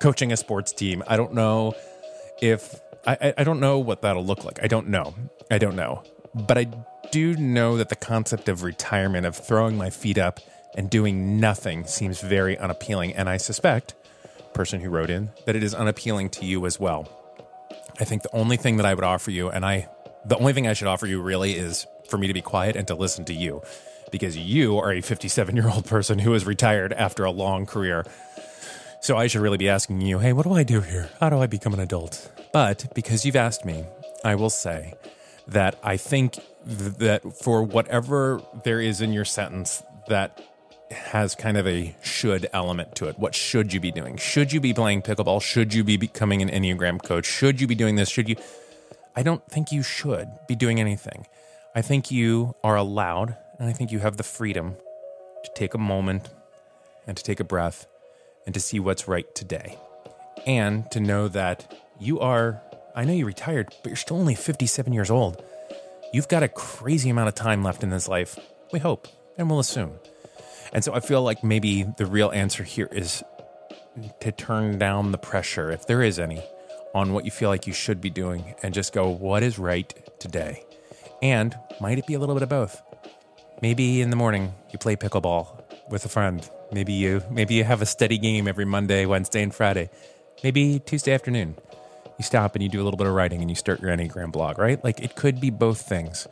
coaching 0.00 0.32
a 0.32 0.38
sports 0.38 0.72
team. 0.72 1.02
I 1.06 1.18
don't 1.18 1.34
know 1.34 1.74
if 2.40 2.80
I, 3.06 3.34
I 3.36 3.44
don't 3.44 3.60
know 3.60 3.78
what 3.78 4.00
that'll 4.00 4.24
look 4.24 4.42
like. 4.42 4.60
I 4.62 4.68
don't 4.68 4.88
know. 4.88 5.14
I 5.50 5.58
don't 5.58 5.76
know. 5.76 6.02
But 6.34 6.56
I 6.56 6.66
do 7.12 7.36
know 7.36 7.76
that 7.76 7.90
the 7.90 7.96
concept 7.96 8.48
of 8.48 8.62
retirement, 8.62 9.26
of 9.26 9.36
throwing 9.36 9.76
my 9.76 9.90
feet 9.90 10.16
up 10.16 10.40
and 10.74 10.88
doing 10.88 11.38
nothing 11.40 11.84
seems 11.84 12.22
very 12.22 12.56
unappealing. 12.56 13.14
And 13.14 13.28
I 13.28 13.36
suspect, 13.36 13.94
person 14.54 14.80
who 14.80 14.88
wrote 14.88 15.10
in, 15.10 15.28
that 15.44 15.54
it 15.54 15.62
is 15.62 15.74
unappealing 15.74 16.30
to 16.30 16.46
you 16.46 16.64
as 16.64 16.80
well. 16.80 17.06
I 18.00 18.04
think 18.04 18.22
the 18.22 18.34
only 18.34 18.56
thing 18.56 18.78
that 18.78 18.86
I 18.86 18.94
would 18.94 19.04
offer 19.04 19.30
you, 19.30 19.50
and 19.50 19.66
I, 19.66 19.90
the 20.24 20.38
only 20.38 20.54
thing 20.54 20.66
I 20.66 20.72
should 20.72 20.88
offer 20.88 21.06
you 21.06 21.20
really 21.20 21.52
is 21.52 21.86
for 22.08 22.18
me 22.18 22.26
to 22.26 22.34
be 22.34 22.42
quiet 22.42 22.76
and 22.76 22.86
to 22.88 22.94
listen 22.94 23.24
to 23.26 23.34
you 23.34 23.62
because 24.10 24.36
you 24.36 24.78
are 24.78 24.92
a 24.92 25.00
57 25.00 25.54
year 25.54 25.68
old 25.68 25.84
person 25.86 26.18
who 26.18 26.34
is 26.34 26.46
retired 26.46 26.92
after 26.92 27.24
a 27.24 27.30
long 27.30 27.66
career. 27.66 28.04
So 29.00 29.16
I 29.16 29.28
should 29.28 29.42
really 29.42 29.58
be 29.58 29.68
asking 29.68 30.00
you, 30.00 30.18
hey, 30.18 30.32
what 30.32 30.44
do 30.44 30.52
I 30.52 30.64
do 30.64 30.80
here? 30.80 31.10
How 31.20 31.30
do 31.30 31.38
I 31.38 31.46
become 31.46 31.72
an 31.72 31.80
adult? 31.80 32.30
But 32.52 32.92
because 32.94 33.24
you've 33.24 33.36
asked 33.36 33.64
me, 33.64 33.84
I 34.24 34.34
will 34.34 34.50
say 34.50 34.94
that 35.46 35.78
I 35.82 35.96
think 35.96 36.34
th- 36.34 36.94
that 36.98 37.36
for 37.36 37.62
whatever 37.62 38.42
there 38.64 38.80
is 38.80 39.00
in 39.00 39.12
your 39.12 39.24
sentence 39.24 39.82
that 40.08 40.42
has 40.90 41.34
kind 41.34 41.56
of 41.56 41.66
a 41.66 41.94
should 42.02 42.48
element 42.52 42.96
to 42.96 43.08
it. 43.08 43.18
What 43.18 43.34
should 43.34 43.72
you 43.72 43.80
be 43.80 43.92
doing? 43.92 44.16
Should 44.16 44.52
you 44.52 44.60
be 44.60 44.72
playing 44.72 45.02
pickleball? 45.02 45.42
Should 45.42 45.74
you 45.74 45.84
be 45.84 45.96
becoming 45.96 46.42
an 46.42 46.48
Enneagram 46.48 47.02
coach? 47.02 47.26
Should 47.26 47.60
you 47.60 47.66
be 47.66 47.74
doing 47.74 47.96
this? 47.96 48.08
Should 48.08 48.28
you? 48.28 48.36
I 49.14 49.22
don't 49.22 49.44
think 49.46 49.70
you 49.70 49.82
should 49.82 50.28
be 50.46 50.54
doing 50.54 50.80
anything. 50.80 51.26
I 51.74 51.82
think 51.82 52.10
you 52.10 52.54
are 52.64 52.76
allowed, 52.76 53.36
and 53.58 53.68
I 53.68 53.72
think 53.72 53.92
you 53.92 53.98
have 54.00 54.16
the 54.16 54.22
freedom 54.22 54.76
to 55.44 55.50
take 55.54 55.74
a 55.74 55.78
moment 55.78 56.28
and 57.06 57.16
to 57.16 57.22
take 57.22 57.40
a 57.40 57.44
breath 57.44 57.86
and 58.46 58.54
to 58.54 58.60
see 58.60 58.80
what's 58.80 59.06
right 59.06 59.32
today. 59.34 59.76
And 60.46 60.90
to 60.92 61.00
know 61.00 61.28
that 61.28 61.72
you 62.00 62.20
are, 62.20 62.62
I 62.94 63.04
know 63.04 63.12
you're 63.12 63.26
retired, 63.26 63.68
but 63.82 63.90
you're 63.90 63.96
still 63.96 64.16
only 64.16 64.34
57 64.34 64.92
years 64.92 65.10
old. 65.10 65.42
You've 66.12 66.28
got 66.28 66.42
a 66.42 66.48
crazy 66.48 67.10
amount 67.10 67.28
of 67.28 67.34
time 67.34 67.62
left 67.62 67.82
in 67.82 67.90
this 67.90 68.08
life. 68.08 68.38
We 68.72 68.78
hope, 68.78 69.06
and 69.36 69.50
we'll 69.50 69.60
assume. 69.60 69.98
And 70.72 70.82
so 70.82 70.94
I 70.94 71.00
feel 71.00 71.22
like 71.22 71.44
maybe 71.44 71.82
the 71.82 72.06
real 72.06 72.30
answer 72.30 72.62
here 72.62 72.88
is 72.90 73.22
to 74.20 74.32
turn 74.32 74.78
down 74.78 75.12
the 75.12 75.18
pressure, 75.18 75.70
if 75.70 75.86
there 75.86 76.02
is 76.02 76.18
any, 76.18 76.42
on 76.94 77.12
what 77.12 77.24
you 77.24 77.30
feel 77.30 77.50
like 77.50 77.66
you 77.66 77.72
should 77.72 78.00
be 78.00 78.10
doing 78.10 78.54
and 78.62 78.72
just 78.72 78.92
go, 78.92 79.08
what 79.08 79.42
is 79.42 79.58
right 79.58 79.92
today? 80.18 80.64
And 81.22 81.58
might 81.80 81.98
it 81.98 82.06
be 82.06 82.14
a 82.14 82.18
little 82.18 82.34
bit 82.34 82.42
of 82.42 82.48
both? 82.48 82.82
Maybe 83.60 84.00
in 84.00 84.10
the 84.10 84.16
morning 84.16 84.54
you 84.72 84.78
play 84.78 84.96
pickleball 84.96 85.62
with 85.90 86.04
a 86.04 86.08
friend. 86.08 86.48
Maybe 86.72 86.92
you 86.92 87.22
maybe 87.30 87.54
you 87.54 87.64
have 87.64 87.82
a 87.82 87.86
steady 87.86 88.18
game 88.18 88.46
every 88.46 88.64
Monday, 88.64 89.06
Wednesday, 89.06 89.42
and 89.42 89.54
Friday. 89.54 89.90
Maybe 90.44 90.78
Tuesday 90.78 91.12
afternoon. 91.12 91.56
You 92.18 92.24
stop 92.24 92.54
and 92.54 92.62
you 92.62 92.68
do 92.68 92.80
a 92.80 92.84
little 92.84 92.98
bit 92.98 93.06
of 93.06 93.14
writing 93.14 93.40
and 93.40 93.50
you 93.50 93.56
start 93.56 93.80
your 93.80 93.90
Enneagram 93.90 94.32
blog, 94.32 94.58
right? 94.58 94.82
Like 94.82 95.00
it 95.00 95.16
could 95.16 95.40
be 95.40 95.50
both 95.50 95.80
things. 95.80 96.28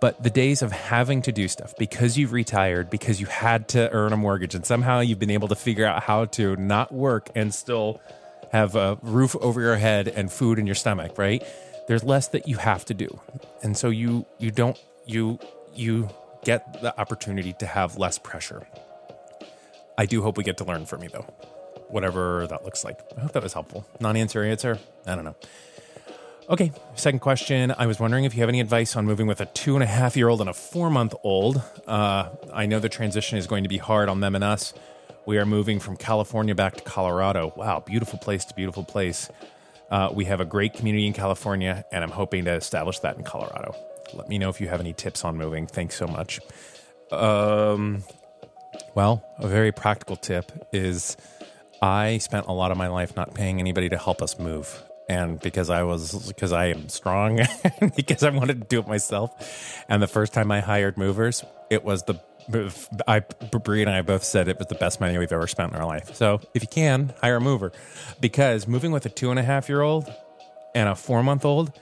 But 0.00 0.22
the 0.22 0.30
days 0.30 0.62
of 0.62 0.72
having 0.72 1.22
to 1.22 1.32
do 1.32 1.46
stuff 1.46 1.74
because 1.78 2.18
you've 2.18 2.32
retired, 2.32 2.90
because 2.90 3.20
you 3.20 3.26
had 3.26 3.68
to 3.68 3.90
earn 3.92 4.12
a 4.12 4.16
mortgage, 4.16 4.54
and 4.54 4.66
somehow 4.66 4.98
you've 4.98 5.20
been 5.20 5.30
able 5.30 5.48
to 5.48 5.54
figure 5.54 5.86
out 5.86 6.02
how 6.02 6.24
to 6.26 6.56
not 6.56 6.92
work 6.92 7.30
and 7.36 7.54
still 7.54 8.00
have 8.50 8.74
a 8.74 8.98
roof 9.02 9.36
over 9.36 9.60
your 9.60 9.76
head 9.76 10.08
and 10.08 10.30
food 10.30 10.58
in 10.58 10.66
your 10.66 10.74
stomach, 10.74 11.18
right? 11.18 11.44
There's 11.88 12.04
less 12.04 12.28
that 12.28 12.48
you 12.48 12.56
have 12.58 12.84
to 12.86 12.94
do. 12.94 13.20
And 13.62 13.76
so 13.76 13.88
you 13.90 14.26
you 14.38 14.50
don't 14.50 14.78
you 15.06 15.38
you 15.74 16.08
get 16.44 16.80
the 16.82 16.98
opportunity 17.00 17.52
to 17.54 17.66
have 17.66 17.96
less 17.96 18.18
pressure. 18.18 18.66
I 19.98 20.06
do 20.06 20.22
hope 20.22 20.36
we 20.36 20.44
get 20.44 20.58
to 20.58 20.64
learn 20.64 20.86
from 20.86 21.02
you 21.02 21.08
though. 21.08 21.26
Whatever 21.88 22.46
that 22.46 22.64
looks 22.64 22.84
like. 22.84 22.98
I 23.16 23.20
hope 23.20 23.32
that 23.32 23.42
was 23.42 23.52
helpful. 23.52 23.86
Non-answer 24.00 24.42
answer. 24.42 24.78
I 25.06 25.14
don't 25.14 25.24
know. 25.24 25.36
Okay, 26.48 26.72
second 26.96 27.20
question. 27.20 27.72
I 27.76 27.86
was 27.86 28.00
wondering 28.00 28.24
if 28.24 28.34
you 28.34 28.40
have 28.40 28.48
any 28.48 28.60
advice 28.60 28.96
on 28.96 29.06
moving 29.06 29.26
with 29.26 29.40
a 29.40 29.46
two 29.46 29.74
and 29.74 29.82
a 29.82 29.86
half 29.86 30.16
year 30.16 30.28
old 30.28 30.40
and 30.40 30.50
a 30.50 30.54
four 30.54 30.90
month 30.90 31.14
old. 31.22 31.62
Uh, 31.86 32.30
I 32.52 32.66
know 32.66 32.80
the 32.80 32.88
transition 32.88 33.38
is 33.38 33.46
going 33.46 33.62
to 33.62 33.68
be 33.68 33.78
hard 33.78 34.08
on 34.08 34.20
them 34.20 34.34
and 34.34 34.42
us. 34.42 34.74
We 35.24 35.38
are 35.38 35.46
moving 35.46 35.78
from 35.78 35.96
California 35.96 36.54
back 36.54 36.74
to 36.76 36.82
Colorado. 36.82 37.52
Wow, 37.56 37.80
beautiful 37.80 38.18
place 38.18 38.44
to 38.46 38.54
beautiful 38.54 38.82
place. 38.82 39.30
Uh, 39.92 40.10
we 40.14 40.26
have 40.26 40.40
a 40.40 40.46
great 40.46 40.74
community 40.74 41.06
in 41.06 41.14
California, 41.14 41.84
and 41.92 42.04
I'm 42.04 42.12
hoping 42.12 42.46
to 42.46 42.52
establish 42.54 43.00
that 43.00 43.18
in 43.18 43.24
Colorado. 43.24 43.76
Let 44.14 44.28
me 44.30 44.38
know 44.38 44.50
if 44.50 44.60
you 44.60 44.68
have 44.68 44.80
any 44.80 44.94
tips 44.94 45.24
on 45.24 45.38
moving. 45.38 45.68
Thanks 45.68 45.96
so 45.96 46.08
much. 46.08 46.40
Um, 47.12 48.04
Well, 48.94 49.24
a 49.38 49.48
very 49.48 49.72
practical 49.72 50.16
tip 50.16 50.52
is 50.72 51.16
I 51.82 52.18
spent 52.18 52.46
a 52.46 52.52
lot 52.52 52.72
of 52.72 52.78
my 52.78 52.88
life 52.88 53.16
not 53.16 53.34
paying 53.34 53.60
anybody 53.60 53.88
to 53.90 53.98
help 53.98 54.22
us 54.22 54.38
move. 54.38 54.82
And 55.08 55.40
because 55.40 55.70
I 55.70 55.84
was, 55.84 56.28
because 56.28 56.52
I 56.52 56.66
am 56.66 56.88
strong, 56.88 57.40
because 57.96 58.22
I 58.22 58.30
wanted 58.30 58.62
to 58.62 58.68
do 58.68 58.80
it 58.80 58.88
myself. 58.88 59.84
And 59.88 60.02
the 60.02 60.08
first 60.08 60.34
time 60.34 60.52
I 60.52 60.60
hired 60.60 60.98
movers, 60.98 61.44
it 61.70 61.84
was 61.84 62.04
the, 62.04 62.16
I, 63.06 63.20
Brie 63.20 63.82
and 63.82 63.90
I 63.90 64.02
both 64.02 64.24
said 64.24 64.48
it 64.48 64.58
was 64.58 64.68
the 64.68 64.74
best 64.74 65.00
money 65.00 65.16
we've 65.18 65.32
ever 65.32 65.46
spent 65.46 65.72
in 65.72 65.78
our 65.78 65.86
life. 65.86 66.14
So 66.14 66.40
if 66.54 66.62
you 66.62 66.68
can, 66.68 67.12
hire 67.20 67.36
a 67.36 67.40
mover. 67.40 67.72
Because 68.20 68.66
moving 68.66 68.92
with 68.92 69.06
a 69.06 69.08
two 69.08 69.30
and 69.30 69.38
a 69.38 69.42
half 69.42 69.68
year 69.68 69.80
old 69.80 70.12
and 70.74 70.88
a 70.88 70.94
four 70.94 71.22
month 71.22 71.44
old, 71.44 71.72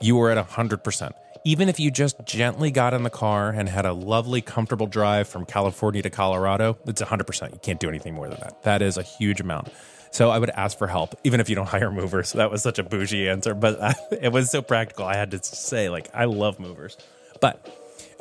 you 0.00 0.16
were 0.16 0.30
at 0.30 0.48
100% 0.48 1.12
even 1.44 1.68
if 1.68 1.80
you 1.80 1.90
just 1.90 2.16
gently 2.24 2.70
got 2.70 2.94
in 2.94 3.02
the 3.02 3.10
car 3.10 3.50
and 3.50 3.68
had 3.68 3.86
a 3.86 3.92
lovely, 3.92 4.40
comfortable 4.40 4.86
drive 4.86 5.28
from 5.28 5.46
California 5.46 6.02
to 6.02 6.10
Colorado, 6.10 6.78
it's 6.86 7.00
100%. 7.00 7.52
You 7.52 7.58
can't 7.62 7.80
do 7.80 7.88
anything 7.88 8.14
more 8.14 8.28
than 8.28 8.38
that. 8.40 8.62
That 8.62 8.82
is 8.82 8.98
a 8.98 9.02
huge 9.02 9.40
amount. 9.40 9.68
So 10.10 10.30
I 10.30 10.38
would 10.38 10.50
ask 10.50 10.76
for 10.76 10.86
help, 10.86 11.14
even 11.24 11.40
if 11.40 11.48
you 11.48 11.54
don't 11.54 11.68
hire 11.68 11.90
movers. 11.90 12.32
That 12.32 12.50
was 12.50 12.62
such 12.62 12.78
a 12.78 12.82
bougie 12.82 13.28
answer, 13.28 13.54
but 13.54 13.78
it 14.20 14.32
was 14.32 14.50
so 14.50 14.60
practical. 14.62 15.06
I 15.06 15.16
had 15.16 15.30
to 15.30 15.42
say, 15.42 15.88
like, 15.88 16.08
I 16.12 16.26
love 16.26 16.60
movers. 16.60 16.96
But 17.40 17.66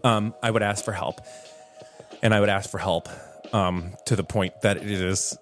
um, 0.04 0.34
I 0.42 0.52
would 0.52 0.64
ask 0.64 0.86
for 0.86 0.94
help. 0.94 1.20
And 2.22 2.34
I 2.34 2.40
would 2.40 2.50
ask 2.50 2.70
for 2.70 2.78
help 2.78 3.08
um, 3.54 3.94
to 4.06 4.16
the 4.16 4.24
point 4.24 4.62
that 4.62 4.78
it 4.78 4.84
is, 4.84 5.38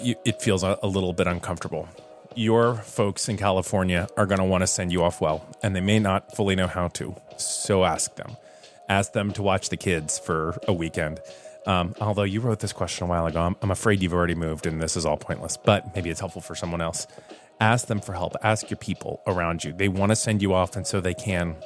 you, 0.00 0.14
it 0.24 0.42
feels 0.42 0.62
a, 0.62 0.78
a 0.82 0.86
little 0.86 1.12
bit 1.12 1.26
uncomfortable 1.26 1.88
your 2.36 2.74
folks 2.74 3.28
in 3.28 3.36
California 3.36 4.08
are 4.16 4.26
going 4.26 4.38
to 4.38 4.44
want 4.44 4.62
to 4.62 4.66
send 4.66 4.92
you 4.92 5.02
off 5.02 5.20
well, 5.20 5.46
and 5.62 5.74
they 5.74 5.80
may 5.80 5.98
not 5.98 6.34
fully 6.34 6.56
know 6.56 6.66
how 6.66 6.88
to. 6.88 7.14
So 7.36 7.84
ask 7.84 8.14
them. 8.16 8.36
Ask 8.88 9.12
them 9.12 9.32
to 9.32 9.42
watch 9.42 9.68
the 9.68 9.76
kids 9.76 10.18
for 10.18 10.58
a 10.68 10.72
weekend. 10.72 11.20
Um, 11.66 11.94
although 12.00 12.24
you 12.24 12.40
wrote 12.40 12.60
this 12.60 12.72
question 12.72 13.06
a 13.06 13.08
while 13.08 13.26
ago, 13.26 13.40
I'm, 13.40 13.56
I'm 13.62 13.70
afraid 13.70 14.02
you've 14.02 14.12
already 14.12 14.34
moved 14.34 14.66
and 14.66 14.82
this 14.82 14.96
is 14.96 15.06
all 15.06 15.16
pointless, 15.16 15.56
but 15.56 15.94
maybe 15.94 16.10
it's 16.10 16.20
helpful 16.20 16.42
for 16.42 16.54
someone 16.54 16.82
else. 16.82 17.06
Ask 17.60 17.86
them 17.86 18.00
for 18.00 18.12
help. 18.12 18.34
Ask 18.42 18.68
your 18.68 18.76
people 18.76 19.22
around 19.26 19.64
you. 19.64 19.72
They 19.72 19.88
want 19.88 20.10
to 20.10 20.16
send 20.16 20.42
you 20.42 20.52
off, 20.52 20.76
and 20.76 20.86
so 20.86 21.00
they 21.00 21.14
can. 21.14 21.56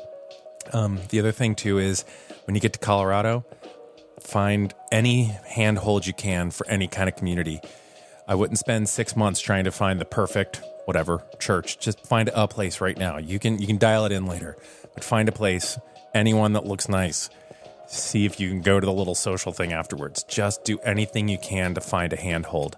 Um, 0.73 1.01
the 1.09 1.19
other 1.19 1.33
thing, 1.33 1.55
too, 1.55 1.79
is 1.79 2.05
when 2.45 2.55
you 2.55 2.61
get 2.61 2.75
to 2.75 2.79
Colorado, 2.79 3.45
find 4.29 4.75
any 4.93 5.25
handhold 5.47 6.07
you 6.07 6.13
can 6.13 6.51
for 6.51 6.67
any 6.69 6.87
kind 6.87 7.09
of 7.09 7.17
community 7.17 7.61
I 8.29 8.35
wouldn't 8.35 8.59
spend 8.59 8.91
six 8.91 9.17
months 9.17 9.41
trying 9.41 9.65
to 9.65 9.73
find 9.73 9.99
the 9.99 10.05
perfect 10.05 10.61
whatever 10.85 11.25
church. 11.39 11.79
Just 11.79 12.07
find 12.07 12.29
a 12.35 12.47
place 12.47 12.81
right 12.81 12.97
now. 12.97 13.17
You 13.17 13.39
can 13.39 13.59
you 13.59 13.67
can 13.67 13.79
dial 13.79 14.05
it 14.05 14.13
in 14.13 14.27
later, 14.27 14.57
but 14.95 15.03
find 15.03 15.31
a 15.31 15.33
place, 15.33 15.79
anyone 16.15 16.53
that 16.53 16.67
looks 16.67 16.91
nice. 16.91 17.31
See 17.87 18.27
if 18.27 18.39
you 18.39 18.51
can 18.51 18.61
go 18.61 18.79
to 18.79 18.85
the 18.85 18.93
little 18.93 19.15
social 19.15 19.51
thing 19.51 19.73
afterwards. 19.73 20.25
Just 20.25 20.63
do 20.63 20.79
anything 20.81 21.29
you 21.29 21.39
can 21.39 21.75
to 21.75 21.81
find 21.81 22.13
a 22.13 22.17
handhold. 22.17 22.77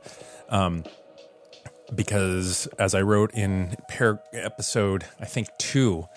Um, 0.49 0.85
because 1.92 2.69
as 2.78 2.95
I 2.95 3.02
wrote 3.02 3.35
in 3.35 3.75
pair 3.88 4.23
episode, 4.33 5.04
I 5.19 5.25
think 5.25 5.49
two, 5.59 6.09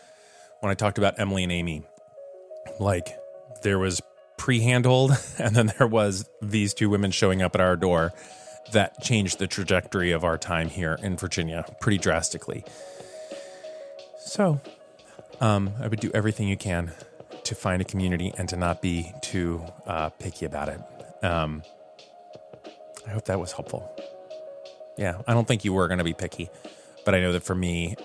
when 0.60 0.70
I 0.70 0.76
talked 0.76 1.00
about 1.00 1.20
Emily 1.20 1.42
and 1.42 1.52
Amy, 1.52 1.82
like 2.80 3.18
there 3.64 3.80
was 3.80 4.00
pre 4.38 4.60
handhold, 4.60 5.12
and 5.38 5.56
then 5.56 5.74
there 5.78 5.88
was 5.88 6.30
these 6.42 6.74
two 6.74 6.90
women 6.90 7.12
showing 7.12 7.42
up 7.42 7.56
at 7.56 7.62
our 7.62 7.76
door 7.76 8.14
that 8.72 9.02
changed 9.02 9.40
the 9.40 9.48
trajectory 9.48 10.12
of 10.12 10.24
our 10.24 10.38
time 10.38 10.70
here 10.70 10.98
in 11.02 11.18
Virginia 11.18 11.66
pretty 11.80 11.98
drastically. 11.98 12.64
So, 14.18 14.62
um, 15.42 15.74
I 15.80 15.88
would 15.88 16.00
do 16.00 16.12
everything 16.14 16.48
you 16.48 16.58
can 16.58 16.94
to 17.44 17.56
find 17.56 17.82
a 17.82 17.86
community 17.86 18.34
and 18.38 18.48
to 18.50 18.56
not 18.56 18.82
be 18.82 19.12
too 19.22 19.64
uh, 19.86 20.10
picky 20.10 20.46
about 20.46 20.70
it. 20.70 20.82
Um, 21.24 21.64
I 23.06 23.12
hope 23.12 23.26
that 23.26 23.40
was 23.40 23.52
helpful. 23.52 23.90
Yeah, 24.98 25.22
I 25.28 25.34
don't 25.34 25.48
think 25.48 25.66
you 25.66 25.74
were 25.74 25.88
going 25.88 25.98
to 25.98 26.04
be 26.04 26.14
picky, 26.14 26.50
but 27.04 27.14
I 27.14 27.20
know 27.20 27.34
that 27.34 27.44
for 27.44 27.56
me, 27.56 27.96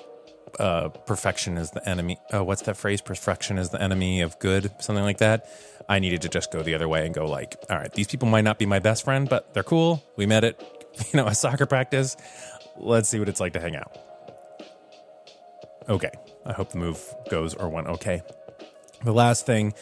uh, 0.59 0.89
perfection 0.89 1.57
is 1.57 1.71
the 1.71 1.87
enemy. 1.89 2.19
Oh, 2.33 2.43
what's 2.45 2.63
that 2.63 2.77
phrase? 2.77 3.01
Perfection 3.01 3.59
is 3.59 3.71
the 3.71 3.81
enemy 3.81 4.21
of 4.21 4.39
good, 4.39 4.71
something 4.81 5.05
like 5.05 5.19
that. 5.19 5.49
I 5.89 5.99
needed 5.99 6.23
to 6.23 6.29
just 6.29 6.53
go 6.53 6.63
the 6.63 6.75
other 6.75 6.89
way 6.89 7.07
and 7.07 7.15
go 7.15 7.27
like, 7.27 7.57
all 7.71 7.77
right, 7.77 7.93
these 7.93 8.07
people 8.07 8.29
might 8.29 8.45
not 8.45 8.59
be 8.59 8.67
my 8.67 8.79
best 8.79 9.05
friend, 9.05 9.29
but 9.29 9.55
they're 9.55 9.63
cool. 9.63 10.03
We 10.17 10.27
met 10.27 10.45
at, 10.45 10.61
you 11.13 11.17
know, 11.17 11.27
a 11.27 11.35
soccer 11.35 11.67
practice. 11.67 12.17
Let's 12.77 13.09
see 13.09 13.19
what 13.19 13.29
it's 13.29 13.41
like 13.41 13.55
to 13.55 13.61
hang 13.61 13.77
out. 13.77 13.97
Okay. 15.89 16.11
I 16.45 16.53
hope 16.53 16.71
the 16.71 16.79
move 16.79 17.03
goes 17.31 17.55
or 17.55 17.69
went 17.69 17.87
okay. 17.89 18.23
The 19.05 19.13
last 19.13 19.47
thing, 19.47 19.75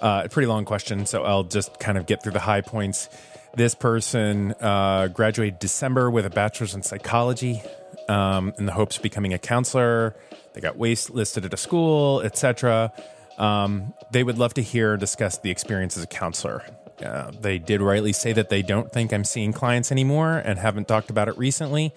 uh, 0.00 0.22
a 0.24 0.28
pretty 0.28 0.46
long 0.46 0.64
question, 0.64 1.04
so 1.04 1.24
I'll 1.24 1.44
just 1.44 1.78
kind 1.80 1.98
of 1.98 2.06
get 2.06 2.22
through 2.22 2.32
the 2.32 2.40
high 2.40 2.60
points. 2.60 3.08
This 3.54 3.74
person 3.74 4.52
uh, 4.60 5.08
graduated 5.08 5.58
December 5.58 6.10
with 6.10 6.24
a 6.24 6.30
bachelor's 6.30 6.74
in 6.74 6.82
psychology 6.82 7.62
um, 8.10 8.52
in 8.58 8.66
the 8.66 8.72
hopes 8.72 8.96
of 8.96 9.02
becoming 9.02 9.32
a 9.32 9.38
counselor. 9.38 10.16
They 10.52 10.60
got 10.60 10.76
waitlisted 10.76 11.44
at 11.44 11.54
a 11.54 11.56
school, 11.56 12.20
etc. 12.22 12.92
Um, 13.38 13.94
they 14.10 14.24
would 14.24 14.36
love 14.36 14.54
to 14.54 14.62
hear 14.62 14.96
discuss 14.96 15.38
the 15.38 15.50
experience 15.50 15.96
as 15.96 16.02
a 16.02 16.08
counselor. 16.08 16.64
Uh, 17.02 17.30
they 17.40 17.58
did 17.58 17.80
rightly 17.80 18.12
say 18.12 18.32
that 18.32 18.50
they 18.50 18.60
don't 18.60 18.92
think 18.92 19.12
I'm 19.12 19.24
seeing 19.24 19.52
clients 19.52 19.90
anymore 19.90 20.42
and 20.44 20.58
haven't 20.58 20.88
talked 20.88 21.08
about 21.08 21.28
it 21.28 21.38
recently, 21.38 21.94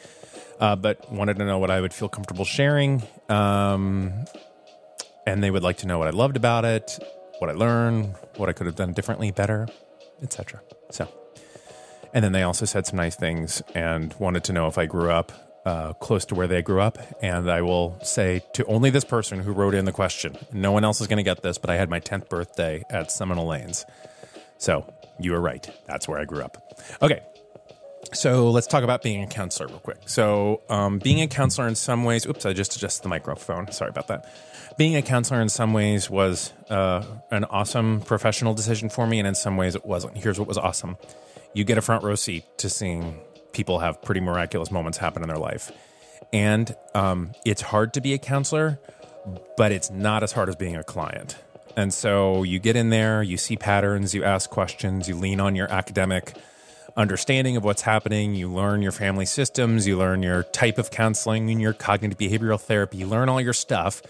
uh, 0.59 0.75
but 0.75 1.11
wanted 1.11 1.37
to 1.37 1.45
know 1.45 1.57
what 1.57 1.71
I 1.71 1.81
would 1.81 1.93
feel 1.93 2.07
comfortable 2.07 2.45
sharing. 2.45 3.03
Um, 3.27 4.13
and 5.25 5.43
they 5.43 5.51
would 5.51 5.63
like 5.63 5.77
to 5.77 5.87
know 5.87 5.97
what 5.97 6.07
I 6.07 6.11
loved 6.11 6.37
about 6.37 6.63
it, 6.63 6.99
what 7.39 7.49
I 7.49 7.53
learned, 7.53 8.13
what 8.37 8.49
I 8.49 8.53
could 8.53 8.67
have 8.67 8.75
done 8.75 8.93
differently, 8.93 9.31
better, 9.31 9.67
etc. 10.21 10.61
So, 10.91 11.09
and 12.13 12.23
then 12.23 12.31
they 12.31 12.43
also 12.43 12.65
said 12.65 12.85
some 12.85 12.97
nice 12.97 13.15
things 13.15 13.61
and 13.73 14.13
wanted 14.19 14.43
to 14.45 14.53
know 14.53 14.67
if 14.67 14.77
I 14.77 14.85
grew 14.85 15.09
up 15.09 15.31
uh, 15.65 15.93
close 15.93 16.25
to 16.25 16.35
where 16.35 16.47
they 16.47 16.61
grew 16.61 16.81
up. 16.81 16.97
And 17.21 17.49
I 17.49 17.61
will 17.61 17.99
say 18.03 18.41
to 18.53 18.65
only 18.65 18.89
this 18.89 19.03
person 19.03 19.39
who 19.39 19.51
wrote 19.51 19.73
in 19.73 19.85
the 19.85 19.91
question, 19.91 20.37
no 20.51 20.71
one 20.71 20.83
else 20.83 21.01
is 21.01 21.07
going 21.07 21.17
to 21.17 21.23
get 21.23 21.41
this, 21.41 21.57
but 21.57 21.69
I 21.69 21.77
had 21.77 21.89
my 21.89 21.99
10th 21.99 22.29
birthday 22.29 22.83
at 22.89 23.11
Seminole 23.11 23.47
Lanes. 23.47 23.85
So 24.57 24.91
you 25.19 25.31
were 25.31 25.41
right. 25.41 25.67
That's 25.87 26.07
where 26.07 26.19
I 26.19 26.25
grew 26.25 26.41
up. 26.41 26.79
Okay. 27.01 27.21
So 28.13 28.51
let's 28.51 28.67
talk 28.67 28.83
about 28.83 29.01
being 29.01 29.23
a 29.23 29.27
counselor 29.27 29.67
real 29.67 29.79
quick. 29.79 29.97
So, 30.05 30.61
um, 30.69 30.99
being 30.99 31.21
a 31.21 31.27
counselor 31.27 31.67
in 31.67 31.75
some 31.75 32.03
ways, 32.03 32.27
oops, 32.27 32.45
I 32.45 32.53
just 32.53 32.75
adjusted 32.75 33.03
the 33.03 33.09
microphone. 33.09 33.71
Sorry 33.71 33.89
about 33.89 34.07
that. 34.09 34.29
Being 34.77 34.95
a 34.95 35.01
counselor 35.01 35.41
in 35.41 35.49
some 35.49 35.73
ways 35.73 36.09
was 36.09 36.51
uh, 36.69 37.03
an 37.31 37.45
awesome 37.45 38.01
professional 38.01 38.53
decision 38.53 38.89
for 38.89 39.07
me, 39.07 39.19
and 39.19 39.27
in 39.27 39.35
some 39.35 39.57
ways 39.57 39.73
it 39.73 39.85
wasn't. 39.85 40.17
Here's 40.17 40.37
what 40.37 40.47
was 40.47 40.57
awesome 40.57 40.97
you 41.53 41.63
get 41.63 41.77
a 41.77 41.81
front 41.81 42.03
row 42.03 42.15
seat 42.15 42.43
to 42.57 42.69
seeing 42.69 43.19
people 43.53 43.79
have 43.79 44.01
pretty 44.01 44.21
miraculous 44.21 44.71
moments 44.71 44.97
happen 44.97 45.21
in 45.21 45.29
their 45.29 45.37
life. 45.37 45.71
And 46.31 46.75
um, 46.95 47.31
it's 47.45 47.61
hard 47.61 47.93
to 47.93 48.01
be 48.01 48.13
a 48.13 48.17
counselor, 48.17 48.79
but 49.55 49.71
it's 49.71 49.91
not 49.91 50.23
as 50.23 50.31
hard 50.31 50.49
as 50.49 50.55
being 50.55 50.75
a 50.75 50.83
client. 50.83 51.37
And 51.75 51.93
so 51.93 52.43
you 52.43 52.59
get 52.59 52.75
in 52.75 52.89
there, 52.89 53.23
you 53.23 53.37
see 53.37 53.55
patterns, 53.55 54.13
you 54.13 54.23
ask 54.23 54.49
questions, 54.49 55.07
you 55.07 55.15
lean 55.15 55.39
on 55.39 55.55
your 55.55 55.71
academic 55.71 56.35
understanding 56.95 57.57
of 57.57 57.63
what's 57.63 57.81
happening, 57.81 58.35
you 58.35 58.47
learn 58.47 58.81
your 58.81 58.91
family 58.91 59.25
systems, 59.25 59.87
you 59.87 59.97
learn 59.97 60.21
your 60.21 60.43
type 60.43 60.77
of 60.77 60.91
counseling 60.91 61.49
and 61.49 61.59
your 61.59 61.73
cognitive 61.73 62.17
behavioral 62.17 62.61
therapy, 62.61 62.97
you 62.97 63.07
learn 63.07 63.29
all 63.29 63.41
your 63.41 63.53
stuff. 63.53 64.01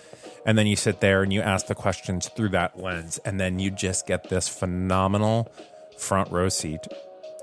And 0.46 0.58
then 0.58 0.68
you 0.68 0.76
sit 0.76 1.00
there 1.00 1.24
and 1.24 1.32
you 1.32 1.40
ask 1.40 1.68
the 1.68 1.76
questions 1.76 2.28
through 2.28 2.50
that 2.50 2.78
lens. 2.78 3.18
And 3.20 3.40
then 3.40 3.60
you 3.60 3.72
just 3.72 4.06
get 4.06 4.30
this 4.30 4.50
phenomenal 4.50 5.50
front 5.98 6.30
row 6.32 6.50
seat 6.50 6.86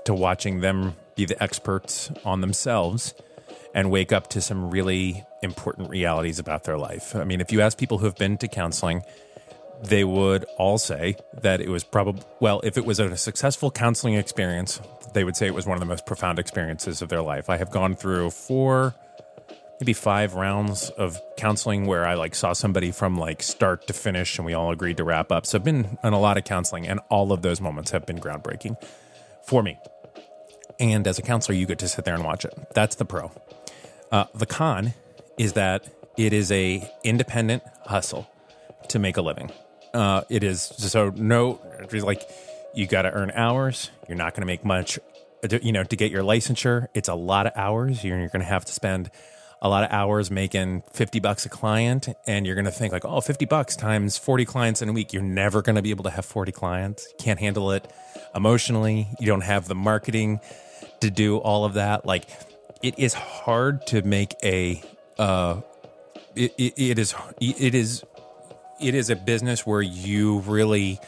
to 0.05 0.13
watching 0.13 0.61
them 0.61 0.95
be 1.15 1.25
the 1.25 1.41
experts 1.41 2.11
on 2.25 2.41
themselves 2.41 3.13
and 3.73 3.91
wake 3.91 4.11
up 4.11 4.27
to 4.29 4.41
some 4.41 4.69
really 4.69 5.23
important 5.41 5.89
realities 5.89 6.39
about 6.39 6.63
their 6.63 6.77
life. 6.77 7.15
I 7.15 7.23
mean, 7.23 7.41
if 7.41 7.51
you 7.51 7.61
ask 7.61 7.77
people 7.77 7.99
who 7.99 8.05
have 8.05 8.17
been 8.17 8.37
to 8.39 8.47
counseling, 8.47 9.03
they 9.83 10.03
would 10.03 10.43
all 10.57 10.77
say 10.77 11.15
that 11.41 11.61
it 11.61 11.69
was 11.69 11.83
probably, 11.83 12.23
well, 12.39 12.61
if 12.63 12.77
it 12.77 12.85
was 12.85 12.99
a 12.99 13.17
successful 13.17 13.71
counseling 13.71 14.15
experience, 14.15 14.79
they 15.13 15.23
would 15.23 15.35
say 15.35 15.47
it 15.47 15.53
was 15.53 15.65
one 15.65 15.75
of 15.75 15.79
the 15.79 15.85
most 15.85 16.05
profound 16.05 16.39
experiences 16.39 17.01
of 17.01 17.09
their 17.09 17.21
life. 17.21 17.49
I 17.49 17.57
have 17.57 17.71
gone 17.71 17.95
through 17.95 18.31
four, 18.31 18.93
maybe 19.79 19.93
five 19.93 20.35
rounds 20.35 20.89
of 20.91 21.19
counseling 21.37 21.87
where 21.87 22.05
I 22.05 22.13
like 22.13 22.35
saw 22.35 22.53
somebody 22.53 22.91
from 22.91 23.17
like 23.17 23.41
start 23.41 23.87
to 23.87 23.93
finish 23.93 24.37
and 24.37 24.45
we 24.45 24.53
all 24.53 24.71
agreed 24.71 24.97
to 24.97 25.03
wrap 25.03 25.31
up. 25.31 25.45
So 25.45 25.57
I've 25.57 25.63
been 25.63 25.97
in 26.03 26.13
a 26.13 26.19
lot 26.19 26.37
of 26.37 26.43
counseling 26.43 26.87
and 26.87 26.99
all 27.09 27.31
of 27.31 27.41
those 27.41 27.59
moments 27.59 27.91
have 27.91 28.05
been 28.05 28.19
groundbreaking 28.19 28.77
for 29.45 29.63
me 29.63 29.77
and 30.81 31.07
as 31.07 31.19
a 31.19 31.21
counselor, 31.21 31.55
you 31.55 31.67
get 31.67 31.79
to 31.79 31.87
sit 31.87 32.05
there 32.05 32.15
and 32.15 32.23
watch 32.23 32.43
it. 32.43 32.53
That's 32.73 32.95
the 32.95 33.05
pro. 33.05 33.31
Uh, 34.11 34.25
the 34.33 34.47
con 34.47 34.93
is 35.37 35.53
that 35.53 35.87
it 36.17 36.33
is 36.33 36.51
a 36.51 36.91
independent 37.03 37.63
hustle 37.85 38.29
to 38.89 38.97
make 38.97 39.15
a 39.15 39.21
living. 39.21 39.51
Uh, 39.93 40.23
it 40.29 40.43
is 40.43 40.61
so 40.61 41.11
no 41.15 41.61
like 41.93 42.27
you 42.73 42.87
got 42.87 43.03
to 43.03 43.11
earn 43.11 43.31
hours. 43.31 43.91
You're 44.07 44.17
not 44.17 44.33
going 44.33 44.41
to 44.41 44.47
make 44.47 44.65
much, 44.65 44.97
you 45.61 45.71
know, 45.71 45.83
to 45.83 45.95
get 45.95 46.09
your 46.09 46.23
licensure. 46.23 46.87
It's 46.95 47.09
a 47.09 47.15
lot 47.15 47.45
of 47.45 47.53
hours. 47.55 48.03
You're, 48.03 48.17
you're 48.17 48.29
going 48.29 48.41
to 48.41 48.47
have 48.47 48.65
to 48.65 48.73
spend 48.73 49.11
a 49.61 49.69
lot 49.69 49.83
of 49.83 49.91
hours 49.91 50.31
making 50.31 50.81
50 50.91 51.19
bucks 51.19 51.45
a 51.45 51.49
client 51.49 52.09
and 52.25 52.45
you're 52.45 52.55
going 52.55 52.65
to 52.65 52.71
think 52.71 52.91
like 52.91 53.05
oh 53.05 53.21
50 53.21 53.45
bucks 53.45 53.75
times 53.75 54.17
40 54.17 54.45
clients 54.45 54.81
in 54.81 54.89
a 54.89 54.93
week. 54.93 55.13
You're 55.13 55.21
never 55.21 55.61
going 55.61 55.75
to 55.75 55.81
be 55.81 55.91
able 55.91 56.03
to 56.05 56.09
have 56.09 56.25
40 56.25 56.51
clients. 56.51 57.07
Can't 57.19 57.39
handle 57.39 57.71
it 57.71 57.91
emotionally. 58.33 59.07
You 59.19 59.27
don't 59.27 59.41
have 59.41 59.67
the 59.67 59.75
marketing 59.75 60.39
to 61.01 61.11
do 61.11 61.37
all 61.37 61.65
of 61.65 61.75
that. 61.75 62.05
Like 62.05 62.25
it 62.81 62.97
is 62.97 63.13
hard 63.13 63.85
to 63.87 64.01
make 64.01 64.35
a 64.43 64.81
uh 65.19 65.61
it, 66.35 66.53
it, 66.57 66.73
it 66.77 66.99
is 66.99 67.13
it 67.39 67.75
is 67.75 68.03
it 68.79 68.95
is 68.95 69.09
a 69.09 69.15
business 69.15 69.65
where 69.65 69.81
you 69.81 70.39
really 70.39 70.99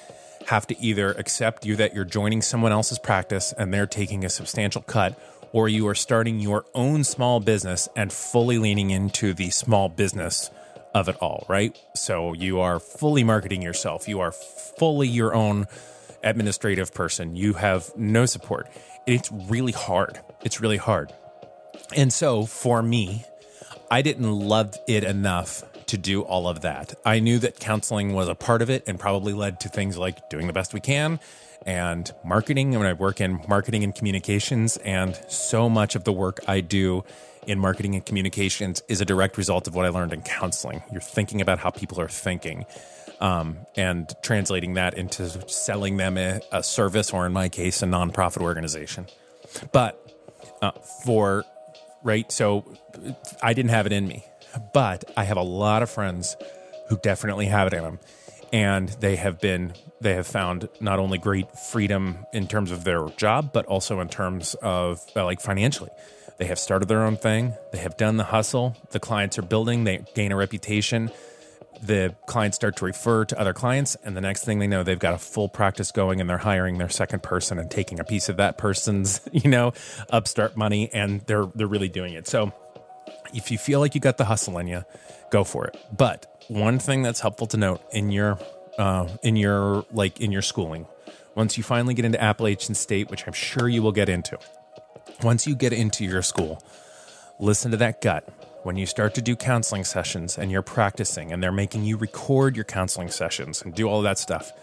have 0.47 0.67
to 0.67 0.79
either 0.79 1.11
accept 1.13 1.65
you 1.65 1.75
that 1.77 1.95
you're 1.95 2.05
joining 2.05 2.41
someone 2.41 2.71
else's 2.71 2.99
practice 2.99 3.53
and 3.57 3.73
they're 3.73 3.87
taking 3.87 4.25
a 4.25 4.29
substantial 4.29 4.81
cut 4.81 5.17
or 5.53 5.69
you 5.69 5.87
are 5.87 5.95
starting 5.95 6.41
your 6.41 6.65
own 6.73 7.05
small 7.05 7.39
business 7.39 7.87
and 7.95 8.11
fully 8.11 8.57
leaning 8.57 8.89
into 8.89 9.33
the 9.33 9.49
small 9.51 9.87
business 9.87 10.49
of 10.93 11.07
it 11.07 11.15
all, 11.17 11.45
right? 11.47 11.77
So 11.95 12.33
you 12.33 12.59
are 12.59 12.79
fully 12.79 13.23
marketing 13.23 13.61
yourself. 13.61 14.07
You 14.07 14.19
are 14.19 14.31
fully 14.31 15.07
your 15.07 15.33
own 15.33 15.67
administrative 16.23 16.93
person. 16.93 17.35
You 17.35 17.53
have 17.53 17.91
no 17.95 18.25
support. 18.25 18.67
It's 19.05 19.31
really 19.31 19.71
hard. 19.71 20.19
It's 20.43 20.59
really 20.59 20.77
hard. 20.77 21.13
And 21.95 22.11
so 22.11 22.45
for 22.45 22.81
me, 22.81 23.23
I 23.91 24.01
didn't 24.01 24.31
love 24.31 24.75
it 24.87 25.03
enough 25.03 25.63
to 25.87 25.97
do 25.97 26.21
all 26.21 26.47
of 26.47 26.61
that. 26.61 26.93
I 27.05 27.19
knew 27.19 27.39
that 27.39 27.59
counseling 27.59 28.13
was 28.13 28.27
a 28.27 28.35
part 28.35 28.61
of 28.61 28.69
it 28.69 28.83
and 28.87 28.99
probably 28.99 29.33
led 29.33 29.59
to 29.61 29.69
things 29.69 29.97
like 29.97 30.29
doing 30.29 30.47
the 30.47 30.53
best 30.53 30.73
we 30.73 30.79
can 30.79 31.19
and 31.65 32.11
marketing. 32.23 32.71
When 32.71 32.87
I 32.87 32.93
work 32.93 33.21
in 33.21 33.41
marketing 33.47 33.83
and 33.83 33.93
communications, 33.93 34.77
and 34.77 35.19
so 35.27 35.69
much 35.69 35.95
of 35.95 36.03
the 36.03 36.11
work 36.11 36.39
I 36.47 36.61
do 36.61 37.03
in 37.47 37.59
marketing 37.59 37.95
and 37.95 38.05
communications 38.05 38.81
is 38.87 39.01
a 39.01 39.05
direct 39.05 39.37
result 39.37 39.67
of 39.67 39.75
what 39.75 39.85
I 39.85 39.89
learned 39.89 40.13
in 40.13 40.21
counseling. 40.21 40.83
You're 40.91 41.01
thinking 41.01 41.41
about 41.41 41.59
how 41.59 41.69
people 41.69 41.99
are 41.99 42.09
thinking. 42.09 42.65
Um, 43.19 43.59
and 43.77 44.13
translating 44.21 44.73
that 44.73 44.95
into 44.95 45.29
selling 45.47 45.95
them 45.95 46.17
a, 46.17 46.41
a, 46.51 46.61
service, 46.61 47.13
or 47.13 47.25
in 47.25 47.31
my 47.31 47.47
case, 47.47 47.81
a 47.81 47.85
nonprofit 47.85 48.41
organization. 48.41 49.07
But 49.71 49.97
uh, 50.61 50.71
for 51.05 51.45
right, 52.03 52.29
so 52.29 52.65
I 53.41 53.53
didn't 53.53 53.69
have 53.69 53.85
it 53.85 53.93
in 53.93 54.07
me, 54.07 54.25
but 54.73 55.03
I 55.15 55.23
have 55.23 55.37
a 55.37 55.43
lot 55.43 55.83
of 55.83 55.89
friends 55.89 56.35
who 56.89 56.97
definitely 56.97 57.47
have 57.47 57.67
it 57.67 57.73
in 57.73 57.83
them, 57.83 57.99
and 58.51 58.89
they 58.89 59.15
have 59.15 59.39
been 59.39 59.73
they 60.01 60.15
have 60.15 60.27
found 60.27 60.69
not 60.81 60.99
only 60.99 61.17
great 61.17 61.57
freedom 61.57 62.25
in 62.33 62.47
terms 62.47 62.71
of 62.71 62.83
their 62.83 63.07
job, 63.17 63.51
but 63.53 63.65
also 63.65 63.99
in 64.01 64.09
terms 64.09 64.53
of 64.55 64.99
uh, 65.15 65.23
like 65.23 65.39
financially. 65.39 65.89
They 66.37 66.45
have 66.45 66.59
started 66.59 66.87
their 66.87 67.03
own 67.03 67.15
thing. 67.15 67.53
They 67.71 67.77
have 67.77 67.95
done 67.95 68.17
the 68.17 68.25
hustle. 68.25 68.75
The 68.91 68.99
clients 68.99 69.37
are 69.37 69.43
building. 69.43 69.83
They 69.85 70.03
gain 70.13 70.31
a 70.31 70.35
reputation. 70.35 71.09
The 71.81 72.15
clients 72.27 72.55
start 72.55 72.77
to 72.77 72.85
refer 72.85 73.25
to 73.25 73.39
other 73.39 73.53
clients, 73.53 73.95
and 74.03 74.15
the 74.15 74.21
next 74.21 74.45
thing 74.45 74.59
they 74.59 74.67
know, 74.67 74.83
they've 74.83 74.97
got 74.97 75.13
a 75.13 75.17
full 75.17 75.49
practice 75.49 75.91
going, 75.91 76.21
and 76.21 76.29
they're 76.29 76.37
hiring 76.37 76.77
their 76.77 76.89
second 76.89 77.23
person 77.23 77.59
and 77.59 77.69
taking 77.69 77.99
a 77.99 78.03
piece 78.03 78.29
of 78.29 78.37
that 78.37 78.57
person's, 78.57 79.21
you 79.31 79.49
know, 79.49 79.73
upstart 80.09 80.55
money, 80.55 80.89
and 80.93 81.21
they're 81.21 81.47
they're 81.55 81.67
really 81.67 81.89
doing 81.89 82.13
it. 82.13 82.27
So, 82.27 82.53
if 83.33 83.51
you 83.51 83.57
feel 83.57 83.79
like 83.79 83.95
you 83.95 84.01
got 84.01 84.17
the 84.17 84.25
hustle 84.25 84.57
in 84.57 84.67
you, 84.67 84.83
go 85.31 85.43
for 85.43 85.65
it. 85.65 85.77
But 85.95 86.25
one 86.47 86.79
thing 86.79 87.01
that's 87.01 87.19
helpful 87.19 87.47
to 87.47 87.57
note 87.57 87.81
in 87.91 88.11
your 88.11 88.39
uh, 88.77 89.07
in 89.21 89.35
your 89.35 89.85
like 89.91 90.19
in 90.21 90.31
your 90.31 90.41
schooling. 90.41 90.87
Once 91.35 91.57
you 91.57 91.63
finally 91.63 91.93
get 91.93 92.05
into 92.05 92.21
Appalachian 92.21 92.75
State, 92.75 93.09
which 93.09 93.25
I'm 93.25 93.33
sure 93.33 93.67
you 93.67 93.81
will 93.81 93.91
get 93.91 94.07
into, 94.07 94.37
once 95.23 95.47
you 95.47 95.55
get 95.55 95.73
into 95.73 96.05
your 96.05 96.21
school, 96.21 96.63
listen 97.39 97.71
to 97.71 97.77
that 97.77 98.01
gut. 98.01 98.27
When 98.63 98.77
you 98.77 98.85
start 98.85 99.13
to 99.15 99.21
do 99.21 99.35
counseling 99.35 99.83
sessions 99.83 100.37
and 100.37 100.49
you're 100.49 100.61
practicing 100.61 101.33
and 101.33 101.43
they're 101.43 101.51
making 101.51 101.83
you 101.83 101.97
record 101.97 102.55
your 102.55 102.63
counseling 102.63 103.09
sessions 103.09 103.61
and 103.61 103.73
do 103.73 103.89
all 103.89 104.01
that 104.03 104.17
stuff, 104.17 104.53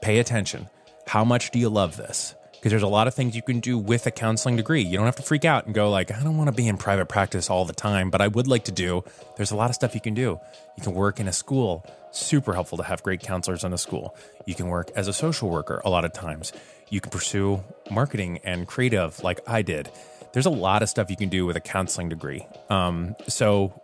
pay 0.00 0.18
attention. 0.18 0.68
How 1.08 1.24
much 1.24 1.50
do 1.50 1.58
you 1.58 1.68
love 1.68 1.96
this? 1.96 2.36
Because 2.62 2.70
there's 2.70 2.84
a 2.84 2.86
lot 2.86 3.08
of 3.08 3.14
things 3.14 3.34
you 3.34 3.42
can 3.42 3.58
do 3.58 3.76
with 3.76 4.06
a 4.06 4.12
counseling 4.12 4.54
degree. 4.54 4.82
You 4.82 4.96
don't 4.96 5.06
have 5.06 5.16
to 5.16 5.22
freak 5.24 5.44
out 5.44 5.66
and 5.66 5.74
go 5.74 5.90
like, 5.90 6.12
I 6.12 6.22
don't 6.22 6.36
want 6.36 6.46
to 6.46 6.54
be 6.54 6.68
in 6.68 6.76
private 6.76 7.06
practice 7.06 7.50
all 7.50 7.64
the 7.64 7.72
time, 7.72 8.08
but 8.08 8.20
I 8.20 8.28
would 8.28 8.46
like 8.46 8.62
to 8.66 8.70
do. 8.70 9.02
There's 9.36 9.50
a 9.50 9.56
lot 9.56 9.68
of 9.68 9.74
stuff 9.74 9.96
you 9.96 10.00
can 10.00 10.14
do. 10.14 10.38
You 10.76 10.82
can 10.84 10.94
work 10.94 11.18
in 11.18 11.26
a 11.26 11.32
school 11.32 11.84
super 12.12 12.54
helpful 12.54 12.78
to 12.78 12.84
have 12.84 13.02
great 13.02 13.18
counselors 13.18 13.64
in 13.64 13.72
a 13.72 13.78
school. 13.78 14.14
You 14.46 14.54
can 14.54 14.68
work 14.68 14.92
as 14.94 15.08
a 15.08 15.12
social 15.12 15.50
worker 15.50 15.82
a 15.84 15.90
lot 15.90 16.04
of 16.04 16.12
times. 16.12 16.52
You 16.88 17.00
can 17.00 17.10
pursue 17.10 17.64
marketing 17.90 18.38
and 18.44 18.68
creative 18.68 19.20
like 19.24 19.40
I 19.48 19.62
did. 19.62 19.90
There's 20.32 20.46
a 20.46 20.50
lot 20.50 20.84
of 20.84 20.88
stuff 20.88 21.10
you 21.10 21.16
can 21.16 21.30
do 21.30 21.44
with 21.44 21.56
a 21.56 21.60
counseling 21.60 22.10
degree. 22.10 22.46
Um, 22.70 23.16
so 23.26 23.82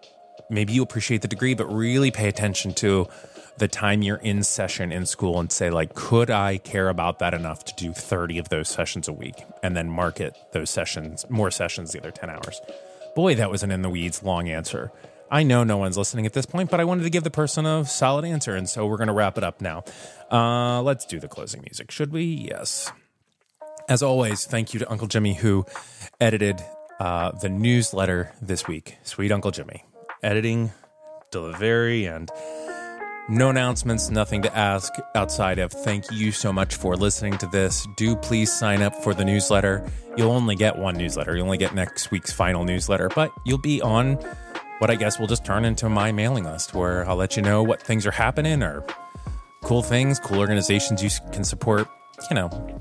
maybe 0.48 0.72
you 0.72 0.84
appreciate 0.84 1.22
the 1.22 1.28
degree, 1.28 1.54
but 1.54 1.66
really 1.66 2.12
pay 2.12 2.28
attention 2.28 2.74
to 2.74 3.08
the 3.58 3.68
time 3.68 4.02
you're 4.02 4.16
in 4.16 4.42
session 4.42 4.92
in 4.92 5.06
school 5.06 5.38
and 5.40 5.50
say 5.50 5.70
like 5.70 5.94
could 5.94 6.30
i 6.30 6.58
care 6.58 6.88
about 6.88 7.18
that 7.18 7.34
enough 7.34 7.64
to 7.64 7.74
do 7.76 7.92
30 7.92 8.38
of 8.38 8.48
those 8.48 8.68
sessions 8.68 9.08
a 9.08 9.12
week 9.12 9.36
and 9.62 9.76
then 9.76 9.88
market 9.88 10.36
those 10.52 10.70
sessions 10.70 11.24
more 11.28 11.50
sessions 11.50 11.92
the 11.92 11.98
other 11.98 12.10
10 12.10 12.30
hours 12.30 12.60
boy 13.14 13.34
that 13.34 13.50
was 13.50 13.62
an 13.62 13.70
in 13.70 13.82
the 13.82 13.90
weeds 13.90 14.22
long 14.22 14.48
answer 14.48 14.92
I 15.30 15.42
know 15.42 15.62
no 15.62 15.76
one's 15.76 15.98
listening 15.98 16.24
at 16.24 16.32
this 16.32 16.46
point, 16.46 16.70
but 16.70 16.80
I 16.80 16.84
wanted 16.84 17.02
to 17.02 17.10
give 17.10 17.22
the 17.22 17.30
person 17.30 17.66
a 17.66 17.84
solid 17.84 18.24
answer, 18.24 18.56
and 18.56 18.66
so 18.68 18.86
we're 18.86 18.96
going 18.96 19.08
to 19.08 19.12
wrap 19.12 19.36
it 19.36 19.44
up 19.44 19.60
now. 19.60 19.84
Uh, 20.32 20.80
let's 20.80 21.04
do 21.04 21.20
the 21.20 21.28
closing 21.28 21.60
music, 21.60 21.90
should 21.90 22.12
we? 22.12 22.22
Yes. 22.24 22.90
As 23.88 24.02
always, 24.02 24.46
thank 24.46 24.72
you 24.72 24.80
to 24.80 24.90
Uncle 24.90 25.06
Jimmy 25.06 25.34
who 25.34 25.66
edited 26.20 26.62
uh, 27.00 27.32
the 27.32 27.48
newsletter 27.48 28.32
this 28.40 28.66
week. 28.66 28.96
Sweet 29.02 29.32
Uncle 29.32 29.50
Jimmy. 29.50 29.84
Editing, 30.22 30.72
delivery, 31.30 32.06
and 32.06 32.30
no 33.28 33.50
announcements, 33.50 34.10
nothing 34.10 34.42
to 34.42 34.56
ask 34.56 34.92
outside 35.14 35.58
of 35.58 35.70
thank 35.70 36.10
you 36.10 36.32
so 36.32 36.52
much 36.52 36.74
for 36.76 36.96
listening 36.96 37.36
to 37.38 37.46
this. 37.48 37.86
Do 37.96 38.16
please 38.16 38.50
sign 38.50 38.80
up 38.80 38.94
for 39.02 39.12
the 39.12 39.24
newsletter. 39.24 39.86
You'll 40.16 40.32
only 40.32 40.56
get 40.56 40.78
one 40.78 40.96
newsletter. 40.96 41.36
You'll 41.36 41.44
only 41.44 41.58
get 41.58 41.74
next 41.74 42.10
week's 42.10 42.32
final 42.32 42.64
newsletter, 42.64 43.10
but 43.14 43.30
you'll 43.44 43.58
be 43.58 43.82
on 43.82 44.14
what 44.78 44.90
I 44.90 44.94
guess 44.94 45.18
will 45.18 45.26
just 45.26 45.44
turn 45.44 45.64
into 45.64 45.88
my 45.88 46.10
mailing 46.10 46.44
list 46.44 46.72
where 46.72 47.06
I'll 47.08 47.16
let 47.16 47.36
you 47.36 47.42
know 47.42 47.62
what 47.62 47.82
things 47.82 48.06
are 48.06 48.12
happening 48.12 48.62
or 48.62 48.84
cool 49.62 49.82
things, 49.82 50.18
cool 50.18 50.38
organizations 50.38 51.02
you 51.02 51.10
can 51.32 51.44
support. 51.44 51.86
You 52.30 52.36
know, 52.36 52.80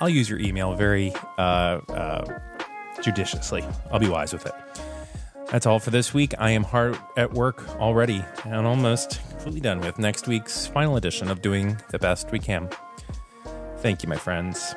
I'll 0.00 0.08
use 0.08 0.30
your 0.30 0.38
email 0.38 0.74
very 0.74 1.12
uh, 1.36 1.80
uh, 1.88 2.38
judiciously. 3.02 3.64
I'll 3.90 3.98
be 3.98 4.08
wise 4.08 4.32
with 4.32 4.46
it. 4.46 4.54
That's 5.50 5.66
all 5.66 5.78
for 5.78 5.90
this 5.90 6.14
week. 6.14 6.34
I 6.38 6.50
am 6.50 6.64
hard 6.64 6.98
at 7.16 7.32
work 7.32 7.76
already 7.78 8.24
and 8.44 8.66
almost 8.66 9.20
completely 9.46 9.60
done 9.60 9.78
with 9.78 9.96
next 9.96 10.26
week's 10.26 10.66
final 10.66 10.96
edition 10.96 11.30
of 11.30 11.40
Doing 11.40 11.80
the 11.90 12.00
Best 12.00 12.32
We 12.32 12.40
Can. 12.40 12.68
Thank 13.76 14.02
you, 14.02 14.08
my 14.08 14.16
friends. 14.16 14.74